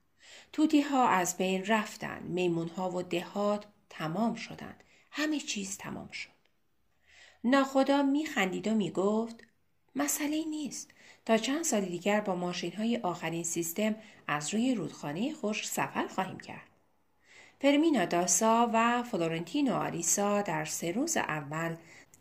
توتی 0.52 0.80
ها 0.80 1.08
از 1.08 1.36
بین 1.36 1.66
رفتند، 1.66 2.22
میمون 2.22 2.68
ها 2.68 2.90
و 2.90 3.02
دهات 3.02 3.66
تمام 3.90 4.34
شدند. 4.34 4.84
همه 5.10 5.40
چیز 5.40 5.78
تمام 5.78 6.10
شد. 6.10 6.30
ناخدا 7.44 8.02
میخندید 8.02 8.68
و 8.68 8.74
می‌گفت 8.74 9.46
مسئله 9.96 10.44
نیست 10.44 10.90
تا 11.26 11.36
چند 11.36 11.64
سال 11.64 11.80
دیگر 11.80 12.20
با 12.20 12.34
ماشین 12.34 12.72
های 12.72 12.96
آخرین 12.96 13.44
سیستم 13.44 13.94
از 14.26 14.54
روی 14.54 14.74
رودخانه 14.74 15.34
خوش 15.34 15.68
سفر 15.68 16.06
خواهیم 16.06 16.38
کرد. 16.38 16.66
فرمینا 17.60 18.04
داسا 18.04 18.70
و 18.72 19.02
فلورنتینو 19.02 19.74
آریسا 19.74 20.42
در 20.42 20.64
سه 20.64 20.92
روز 20.92 21.16
اول 21.16 21.76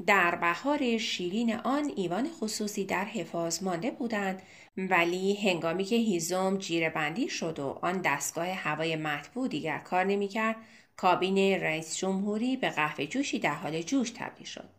در 0.08 0.36
بهار 0.36 0.98
شیرین 0.98 1.56
آن 1.56 1.92
ایوان 1.96 2.30
خصوصی 2.30 2.86
در 2.86 3.06
حفاظ 3.06 3.64
مانده 3.64 3.92
بودند 3.92 4.42
ولی 4.78 5.36
هنگامی 5.36 5.84
که 5.84 5.96
هیزم 5.96 6.58
جیره 6.58 6.90
بندی 6.90 7.30
شد 7.30 7.60
و 7.60 7.80
آن 7.82 8.02
دستگاه 8.02 8.48
هوای 8.48 8.96
مطبوع 8.96 9.48
دیگر 9.48 9.78
کار 9.78 10.06
نمی‌کرد 10.06 10.56
کابین 10.98 11.38
رئیس 11.38 11.98
جمهوری 11.98 12.58
به 12.58 12.70
قهوه 12.70 13.06
جوشی 13.06 13.40
در 13.40 13.56
حال 13.56 13.82
جوش 13.82 14.10
تبدیل 14.10 14.46
شد 14.46 14.70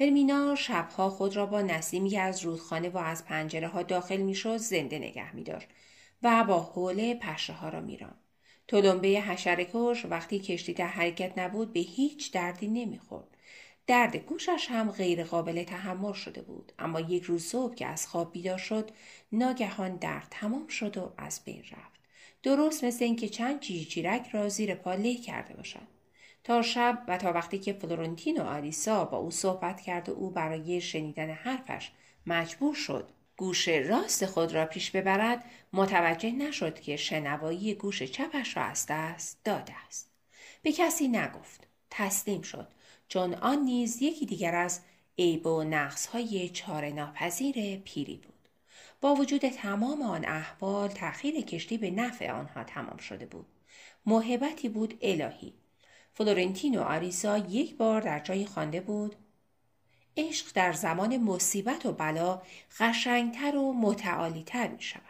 فرمینا 0.00 0.54
شبها 0.54 1.10
خود 1.10 1.36
را 1.36 1.46
با 1.46 1.62
نسیمی 1.62 2.10
که 2.10 2.20
از 2.20 2.44
رودخانه 2.44 2.88
و 2.88 2.98
از 2.98 3.24
پنجره 3.24 3.68
ها 3.68 3.82
داخل 3.82 4.16
می‌شد 4.16 4.56
زنده 4.56 4.98
نگه 4.98 5.34
می 5.34 5.42
داشت 5.42 5.66
و 6.22 6.44
با 6.44 6.60
حوله 6.60 7.14
پشه 7.14 7.52
ها 7.52 7.68
را 7.68 7.80
میران. 7.80 8.14
تلمبه 8.68 9.08
حشرکش 9.08 10.04
وقتی 10.04 10.38
کشتی 10.38 10.72
در 10.72 10.86
حرکت 10.86 11.38
نبود 11.38 11.72
به 11.72 11.80
هیچ 11.80 12.32
دردی 12.32 12.68
نمی‌خورد. 12.68 13.36
درد 13.86 14.16
گوشش 14.16 14.66
هم 14.70 14.90
غیر 14.90 15.24
قابل 15.24 15.62
تحمل 15.62 16.12
شده 16.12 16.42
بود 16.42 16.72
اما 16.78 17.00
یک 17.00 17.22
روز 17.22 17.44
صبح 17.44 17.74
که 17.74 17.86
از 17.86 18.06
خواب 18.06 18.32
بیدار 18.32 18.58
شد 18.58 18.90
ناگهان 19.32 19.96
درد 19.96 20.26
تمام 20.30 20.68
شد 20.68 20.96
و 20.96 21.12
از 21.18 21.40
بین 21.44 21.62
رفت 21.62 22.00
درست 22.42 22.84
مثل 22.84 23.04
اینکه 23.04 23.28
چند 23.28 23.60
چیرک 23.60 24.28
را 24.32 24.48
زیر 24.48 24.74
پا 24.74 24.94
له 24.94 25.14
کرده 25.14 25.54
باشد 25.54 25.99
تا 26.44 26.62
شب 26.62 27.04
و 27.08 27.18
تا 27.18 27.32
وقتی 27.32 27.58
که 27.58 27.72
فلورنتین 27.72 28.40
و 28.40 28.44
آلیسا 28.44 29.04
با 29.04 29.18
او 29.18 29.30
صحبت 29.30 29.80
کرد 29.80 30.08
و 30.08 30.12
او 30.12 30.30
برای 30.30 30.80
شنیدن 30.80 31.30
حرفش 31.30 31.90
مجبور 32.26 32.74
شد 32.74 33.10
گوش 33.36 33.68
راست 33.68 34.26
خود 34.26 34.52
را 34.52 34.66
پیش 34.66 34.90
ببرد 34.90 35.44
متوجه 35.72 36.30
نشد 36.30 36.80
که 36.80 36.96
شنوایی 36.96 37.74
گوش 37.74 38.02
چپش 38.02 38.56
را 38.56 38.62
از 38.62 38.86
دست 38.88 39.38
داده 39.44 39.72
است. 39.86 40.10
به 40.62 40.72
کسی 40.72 41.08
نگفت 41.08 41.66
تسلیم 41.90 42.42
شد 42.42 42.68
چون 43.08 43.34
آن 43.34 43.58
نیز 43.58 44.02
یکی 44.02 44.26
دیگر 44.26 44.54
از 44.54 44.80
عیب 45.18 45.46
و 45.46 45.64
نقص 45.64 46.06
های 46.06 46.48
چار 46.48 46.90
ناپذیر 46.90 47.76
پیری 47.76 48.16
بود. 48.16 48.48
با 49.00 49.14
وجود 49.14 49.48
تمام 49.48 50.02
آن 50.02 50.24
احوال 50.24 50.88
تأخیر 50.88 51.40
کشتی 51.40 51.78
به 51.78 51.90
نفع 51.90 52.30
آنها 52.32 52.64
تمام 52.64 52.96
شده 52.96 53.26
بود. 53.26 53.46
محبتی 54.06 54.68
بود 54.68 54.98
الهی. 55.02 55.54
فلورنتین 56.14 56.78
و 56.78 56.82
آریسا 56.82 57.38
یک 57.38 57.76
بار 57.76 58.00
در 58.00 58.18
جایی 58.18 58.46
خوانده 58.46 58.80
بود 58.80 59.16
عشق 60.16 60.46
در 60.54 60.72
زمان 60.72 61.16
مصیبت 61.16 61.86
و 61.86 61.92
بلا 61.92 62.42
قشنگتر 62.78 63.56
و 63.56 63.72
متعالیتر 63.72 64.68
می 64.68 64.82
شود. 64.82 65.02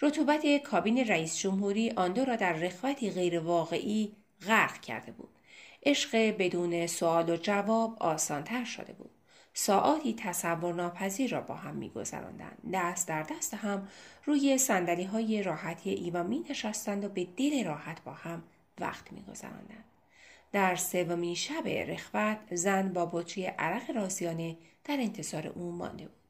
رطوبت 0.00 0.62
کابین 0.62 0.98
رئیس 0.98 1.38
جمهوری 1.38 1.90
آن 1.90 2.12
دو 2.12 2.24
را 2.24 2.36
در 2.36 2.52
رخوتی 2.52 3.10
غیر 3.10 3.40
واقعی 3.40 4.12
غرق 4.46 4.80
کرده 4.80 5.12
بود. 5.12 5.38
عشق 5.82 6.16
بدون 6.38 6.86
سوال 6.86 7.30
و 7.30 7.36
جواب 7.36 7.96
آسانتر 8.02 8.64
شده 8.64 8.92
بود. 8.92 9.10
ساعاتی 9.54 10.14
تصور 10.14 10.74
ناپذیر 10.74 11.30
را 11.30 11.40
با 11.40 11.54
هم 11.54 11.74
میگذراندند 11.74 12.58
دست 12.72 13.08
در 13.08 13.22
دست 13.22 13.54
هم 13.54 13.88
روی 14.24 14.58
سندلی 14.58 15.04
های 15.04 15.42
راحتی 15.42 15.90
ایوا 15.90 16.22
می 16.22 16.44
نشستند 16.50 17.04
و 17.04 17.08
به 17.08 17.24
دل 17.24 17.64
راحت 17.64 18.04
با 18.04 18.12
هم 18.12 18.42
وقت 18.80 19.12
میگذراندند 19.12 19.84
در 20.52 20.76
سومین 20.76 21.34
شب 21.34 21.68
رخوت 21.68 22.54
زن 22.54 22.92
با 22.92 23.06
بطری 23.06 23.46
عرق 23.46 23.90
راسیانه 23.90 24.56
در 24.84 24.96
انتظار 25.00 25.46
او 25.46 25.72
مانده 25.72 26.04
بود. 26.04 26.22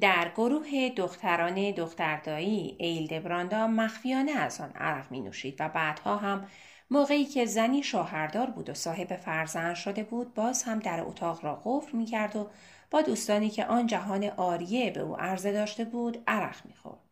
در 0.00 0.32
گروه 0.36 0.88
دختران 0.96 1.70
دختردایی 1.70 2.76
ایلد 2.78 3.22
براندا 3.22 3.66
مخفیانه 3.66 4.32
از 4.32 4.60
آن 4.60 4.70
عرق 4.70 5.10
می 5.10 5.20
نوشید 5.20 5.56
و 5.60 5.68
بعدها 5.68 6.16
هم 6.16 6.46
موقعی 6.90 7.24
که 7.24 7.46
زنی 7.46 7.82
شوهردار 7.82 8.50
بود 8.50 8.70
و 8.70 8.74
صاحب 8.74 9.16
فرزند 9.16 9.74
شده 9.74 10.02
بود 10.02 10.34
باز 10.34 10.62
هم 10.62 10.78
در 10.78 11.00
اتاق 11.00 11.44
را 11.44 11.62
قفل 11.64 11.96
می 11.96 12.06
کرد 12.06 12.36
و 12.36 12.50
با 12.90 13.02
دوستانی 13.02 13.50
که 13.50 13.64
آن 13.64 13.86
جهان 13.86 14.24
آریه 14.24 14.90
به 14.90 15.00
او 15.00 15.16
عرضه 15.16 15.52
داشته 15.52 15.84
بود 15.84 16.22
عرق 16.26 16.66
می 16.66 16.74
خورد. 16.74 17.03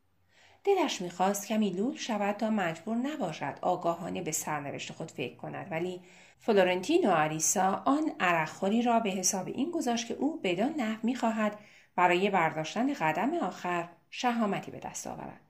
دلش 0.65 1.01
می‌خواست 1.01 1.47
کمی 1.47 1.71
لول 1.71 1.97
شود 1.97 2.37
تا 2.37 2.51
مجبور 2.51 2.97
نباشد 2.97 3.59
آگاهانه 3.63 4.23
به 4.23 4.33
سرنوشت 4.33 4.93
خود 4.93 5.11
فکر 5.11 5.37
کند. 5.37 5.67
ولی 5.71 6.01
فلورنتین 6.39 7.11
و 7.11 7.11
آریسا 7.11 7.83
آن 7.85 8.13
عرقخوری 8.21 8.83
را 8.83 9.01
به 9.01 9.11
حساب 9.11 9.47
این 9.47 9.71
گذاشت 9.71 10.07
که 10.07 10.15
او 10.15 10.41
بدان 10.43 10.75
نحو 10.77 10.99
می‌خواهد 11.03 11.59
برای 11.97 12.31
برداشتن 12.31 12.95
قدم 12.95 13.35
آخر 13.35 13.89
شهامتی 14.11 14.71
به 14.71 14.79
دست 14.79 15.07
آورد. 15.07 15.41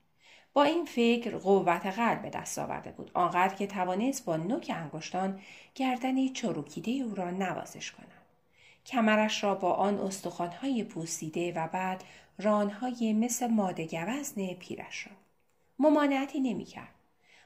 با 0.53 0.63
این 0.63 0.85
فکر 0.85 1.37
قوت 1.37 1.85
قلب 1.85 2.21
به 2.21 2.29
دست 2.29 2.59
آورده 2.59 2.91
بود. 2.91 3.11
آنقدر 3.13 3.55
که 3.55 3.67
توانست 3.67 4.25
با 4.25 4.37
نوک 4.37 4.71
انگشتان 4.75 5.39
گردنی 5.75 6.29
چروکیده 6.29 6.91
او 6.91 7.15
را 7.15 7.31
نوازش 7.31 7.91
کند. 7.91 8.07
کمرش 8.85 9.43
را 9.43 9.55
با 9.55 9.73
آن 9.73 9.99
استخوانهای 9.99 10.83
پوسیده 10.83 11.53
و 11.53 11.67
بعد 11.67 12.03
رانهای 12.37 13.13
مثل 13.13 13.47
ماده 13.47 13.85
گوزن 13.85 14.53
پیرش 14.53 15.07
را 15.07 15.13
ممانعتی 15.79 16.39
نمی‌کرد 16.39 16.95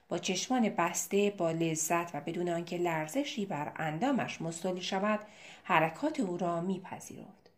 با 0.10 0.17
چشمان 0.17 0.69
بسته 0.69 1.34
با 1.38 1.52
لذت 1.52 2.15
و 2.15 2.21
بدون 2.21 2.50
آنکه 2.50 2.78
لرزشی 2.78 3.45
بر 3.45 3.73
اندامش 3.76 4.41
مستولی 4.41 4.82
شود 4.82 5.19
حرکات 5.63 6.19
او 6.19 6.38
را 6.38 6.62
میپذیرفت 6.62 7.52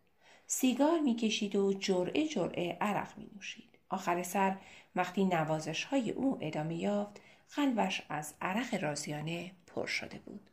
سیگار 0.46 0.98
می‌کشید 0.98 1.56
و 1.56 1.72
جرعه 1.72 2.28
جرعه 2.28 2.76
عرق 2.80 3.18
می 3.18 3.30
نوشید. 3.34 3.78
آخر 3.88 4.22
سر 4.22 4.56
وقتی 4.96 5.24
نوازش 5.24 5.84
های 5.84 6.10
او 6.10 6.38
ادامه 6.40 6.74
یافت 6.74 7.20
قلبش 7.54 8.02
از 8.08 8.34
عرق 8.40 8.84
رازیانه 8.84 9.50
پر 9.66 9.86
شده 9.86 10.18
بود. 10.18 10.50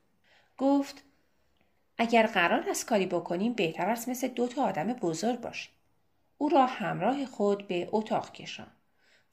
گفت 0.57 1.03
اگر 1.97 2.27
قرار 2.27 2.69
است 2.69 2.85
کاری 2.85 3.05
بکنیم 3.05 3.53
بهتر 3.53 3.89
است 3.89 4.09
مثل 4.09 4.27
دو 4.27 4.47
تا 4.47 4.63
آدم 4.63 4.93
بزرگ 4.93 5.41
باشیم. 5.41 5.73
او 6.37 6.49
را 6.49 6.65
همراه 6.65 7.25
خود 7.25 7.67
به 7.67 7.89
اتاق 7.91 8.31
کشان. 8.31 8.71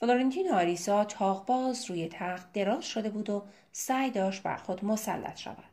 فلورنتین 0.01 0.53
آریسا 0.53 1.05
باز 1.47 1.91
روی 1.91 2.09
تخت 2.09 2.53
دراز 2.53 2.85
شده 2.85 3.11
بود 3.11 3.31
و 3.31 3.47
سعی 3.73 4.11
داشت 4.11 4.43
بر 4.43 4.57
خود 4.57 4.85
مسلط 4.85 5.37
شود. 5.37 5.65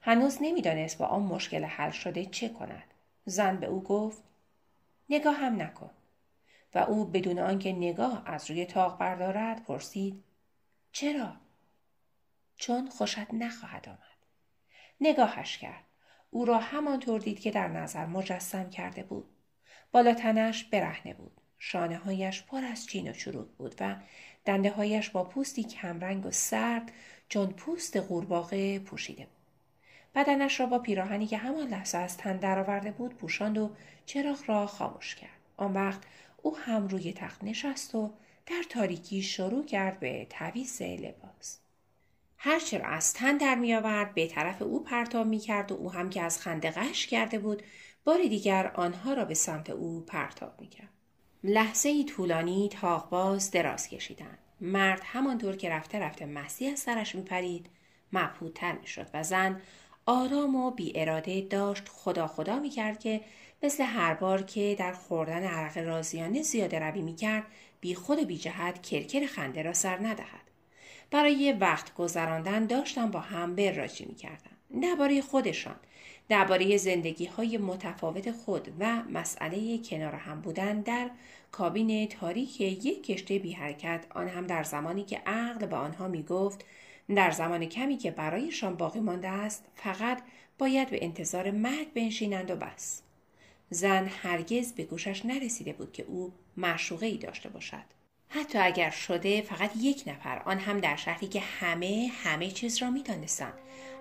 هنوز 0.00 0.38
نمی‌دانست 0.40 0.98
با 0.98 1.06
آن 1.06 1.22
مشکل 1.22 1.64
حل 1.64 1.90
شده 1.90 2.24
چه 2.24 2.48
کند. 2.48 2.94
زن 3.24 3.56
به 3.56 3.66
او 3.66 3.82
گفت 3.82 4.22
نگاه 5.08 5.34
هم 5.34 5.62
نکن. 5.62 5.90
و 6.74 6.78
او 6.78 7.04
بدون 7.04 7.38
آنکه 7.38 7.72
نگاه 7.72 8.22
از 8.26 8.50
روی 8.50 8.66
تاق 8.66 8.98
بردارد 8.98 9.64
پرسید 9.64 10.24
چرا؟ 10.92 11.32
چون 12.56 12.88
خوشت 12.88 13.34
نخواهد 13.34 13.88
آمد. 13.88 13.98
نگاهش 15.00 15.58
کرد. 15.58 15.84
او 16.30 16.44
را 16.44 16.58
همانطور 16.58 17.20
دید 17.20 17.40
که 17.40 17.50
در 17.50 17.68
نظر 17.68 18.06
مجسم 18.06 18.70
کرده 18.70 19.02
بود. 19.02 19.35
بالا 19.96 20.14
تنش 20.14 20.64
برهنه 20.64 21.14
بود. 21.14 21.32
شانه 21.58 21.96
هایش 21.96 22.42
پر 22.42 22.64
از 22.64 22.86
چین 22.86 23.10
و 23.10 23.12
چروک 23.12 23.46
بود 23.58 23.74
و 23.80 23.96
دنده 24.44 24.70
هایش 24.70 25.10
با 25.10 25.24
پوستی 25.24 25.64
کمرنگ 25.64 26.26
و 26.26 26.30
سرد 26.30 26.92
چون 27.28 27.46
پوست 27.46 27.96
قورباغه 27.96 28.78
پوشیده 28.78 29.22
بود. 29.22 29.30
بدنش 30.14 30.60
را 30.60 30.66
با 30.66 30.78
پیراهنی 30.78 31.26
که 31.26 31.36
همان 31.36 31.68
لحظه 31.68 31.98
از 31.98 32.16
تن 32.16 32.36
درآورده 32.36 32.90
بود 32.90 33.14
پوشاند 33.14 33.58
و 33.58 33.70
چراغ 34.06 34.38
را 34.46 34.66
خاموش 34.66 35.14
کرد. 35.14 35.40
آن 35.56 35.72
وقت 35.72 36.00
او 36.42 36.56
هم 36.56 36.88
روی 36.88 37.12
تخت 37.12 37.44
نشست 37.44 37.94
و 37.94 38.12
در 38.46 38.62
تاریکی 38.70 39.22
شروع 39.22 39.64
کرد 39.66 40.00
به 40.00 40.26
تعویز 40.30 40.82
لباس. 40.82 41.58
هرچه 42.38 42.78
را 42.78 42.88
از 42.88 43.14
تن 43.14 43.36
در 43.36 43.54
می 43.54 43.74
آورد 43.74 44.14
به 44.14 44.26
طرف 44.26 44.62
او 44.62 44.84
پرتاب 44.84 45.26
می 45.26 45.38
کرد 45.38 45.72
و 45.72 45.74
او 45.74 45.92
هم 45.92 46.10
که 46.10 46.22
از 46.22 46.40
خنده 46.40 46.70
قش 46.70 47.06
کرده 47.06 47.38
بود 47.38 47.62
بار 48.06 48.22
دیگر 48.22 48.72
آنها 48.74 49.12
را 49.12 49.24
به 49.24 49.34
سمت 49.34 49.70
او 49.70 50.00
پرتاب 50.00 50.60
می 50.60 50.68
کرد. 50.68 50.88
لحظه 51.44 51.88
ای 51.88 52.04
طولانی 52.04 52.68
تاقباز 52.68 53.50
دراز 53.50 53.88
کشیدند. 53.88 54.38
مرد 54.60 55.00
همانطور 55.04 55.56
که 55.56 55.70
رفته 55.70 55.98
رفته 55.98 56.26
مستی 56.26 56.68
از 56.68 56.78
سرش 56.78 57.14
میپرید 57.14 57.66
مبهودتر 58.12 58.72
می‌شد 58.72 59.06
و 59.14 59.22
زن 59.22 59.60
آرام 60.06 60.56
و 60.56 60.70
بی 60.70 60.92
اراده 60.94 61.40
داشت 61.40 61.88
خدا 61.88 62.26
خدا 62.26 62.58
می‌کرد 62.58 63.00
که 63.00 63.20
مثل 63.62 63.84
هر 63.84 64.14
بار 64.14 64.42
که 64.42 64.76
در 64.78 64.92
خوردن 64.92 65.44
عرق 65.44 65.78
رازیانه 65.78 66.42
زیاده 66.42 66.78
روی 66.78 67.02
می‌کرد 67.02 67.44
بی 67.80 67.94
خود 67.94 68.26
بی 68.26 68.38
جهت 68.38 68.82
کرکر 68.82 69.26
خنده 69.26 69.62
را 69.62 69.72
سر 69.72 69.96
ندهد. 70.06 70.46
برای 71.10 71.52
وقت 71.52 71.94
گذراندن 71.94 72.66
داشتن 72.66 73.10
با 73.10 73.20
هم 73.20 73.54
براجی 73.54 74.04
می‌کردن. 74.04 74.80
درباره 74.82 75.20
خودشان 75.20 75.76
درباره 76.28 76.76
زندگی 76.76 77.26
های 77.26 77.58
متفاوت 77.58 78.32
خود 78.32 78.68
و 78.80 79.02
مسئله 79.02 79.78
کنار 79.78 80.14
هم 80.14 80.40
بودن 80.40 80.80
در 80.80 81.10
کابین 81.52 82.08
تاریک 82.08 82.60
یک 82.60 83.06
کشته 83.06 83.38
بی 83.38 83.52
حرکت 83.52 84.06
آن 84.10 84.28
هم 84.28 84.46
در 84.46 84.62
زمانی 84.62 85.04
که 85.04 85.22
عقل 85.26 85.66
به 85.66 85.76
آنها 85.76 86.08
می 86.08 86.22
گفت 86.22 86.64
در 87.14 87.30
زمان 87.30 87.66
کمی 87.66 87.96
که 87.96 88.10
برایشان 88.10 88.74
باقی 88.74 89.00
مانده 89.00 89.28
است 89.28 89.64
فقط 89.74 90.22
باید 90.58 90.90
به 90.90 91.04
انتظار 91.04 91.50
مرگ 91.50 91.92
بنشینند 91.92 92.50
و 92.50 92.56
بس. 92.56 93.02
زن 93.70 94.06
هرگز 94.06 94.72
به 94.72 94.84
گوشش 94.84 95.26
نرسیده 95.26 95.72
بود 95.72 95.92
که 95.92 96.02
او 96.02 96.32
معشوقه 96.56 97.06
ای 97.06 97.16
داشته 97.16 97.48
باشد. 97.48 97.95
حتی 98.28 98.58
اگر 98.58 98.90
شده 98.90 99.42
فقط 99.42 99.70
یک 99.80 100.02
نفر 100.06 100.42
آن 100.44 100.58
هم 100.58 100.80
در 100.80 100.96
شهری 100.96 101.26
که 101.26 101.40
همه 101.40 102.10
همه 102.24 102.50
چیز 102.50 102.82
را 102.82 102.90
می‌دانستند. 102.90 103.52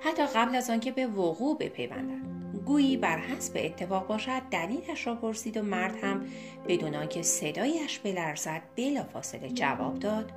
حتی 0.01 0.25
قبل 0.25 0.55
از 0.55 0.69
آنکه 0.69 0.91
به 0.91 1.07
وقوع 1.07 1.57
بپیوندند. 1.57 2.61
گویی 2.65 2.97
بر 2.97 3.17
حسب 3.17 3.53
اتفاق 3.55 4.07
باشد 4.07 4.41
دلیلش 4.51 5.07
را 5.07 5.15
پرسید 5.15 5.57
و 5.57 5.61
مرد 5.61 6.03
هم 6.03 6.25
بدون 6.67 6.95
آنکه 6.95 7.21
صدایش 7.21 7.99
بلرزد 7.99 8.61
بلافاصله 8.75 9.49
جواب 9.49 9.99
داد 9.99 10.31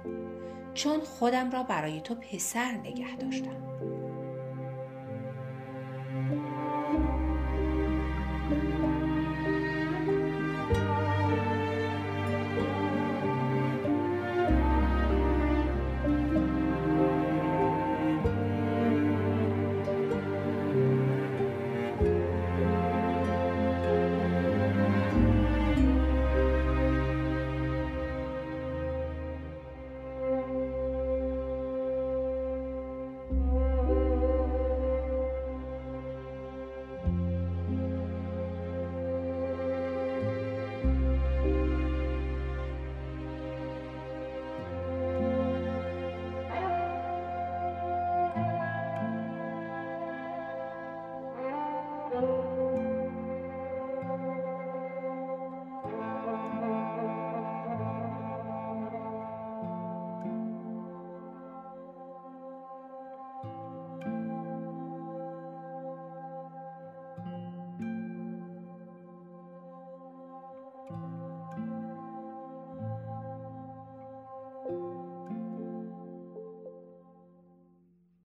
چون 0.75 1.01
خودم 1.01 1.51
را 1.51 1.63
برای 1.63 2.01
تو 2.01 2.15
پسر 2.15 2.73
نگه 2.73 3.17
داشتم. 3.17 3.57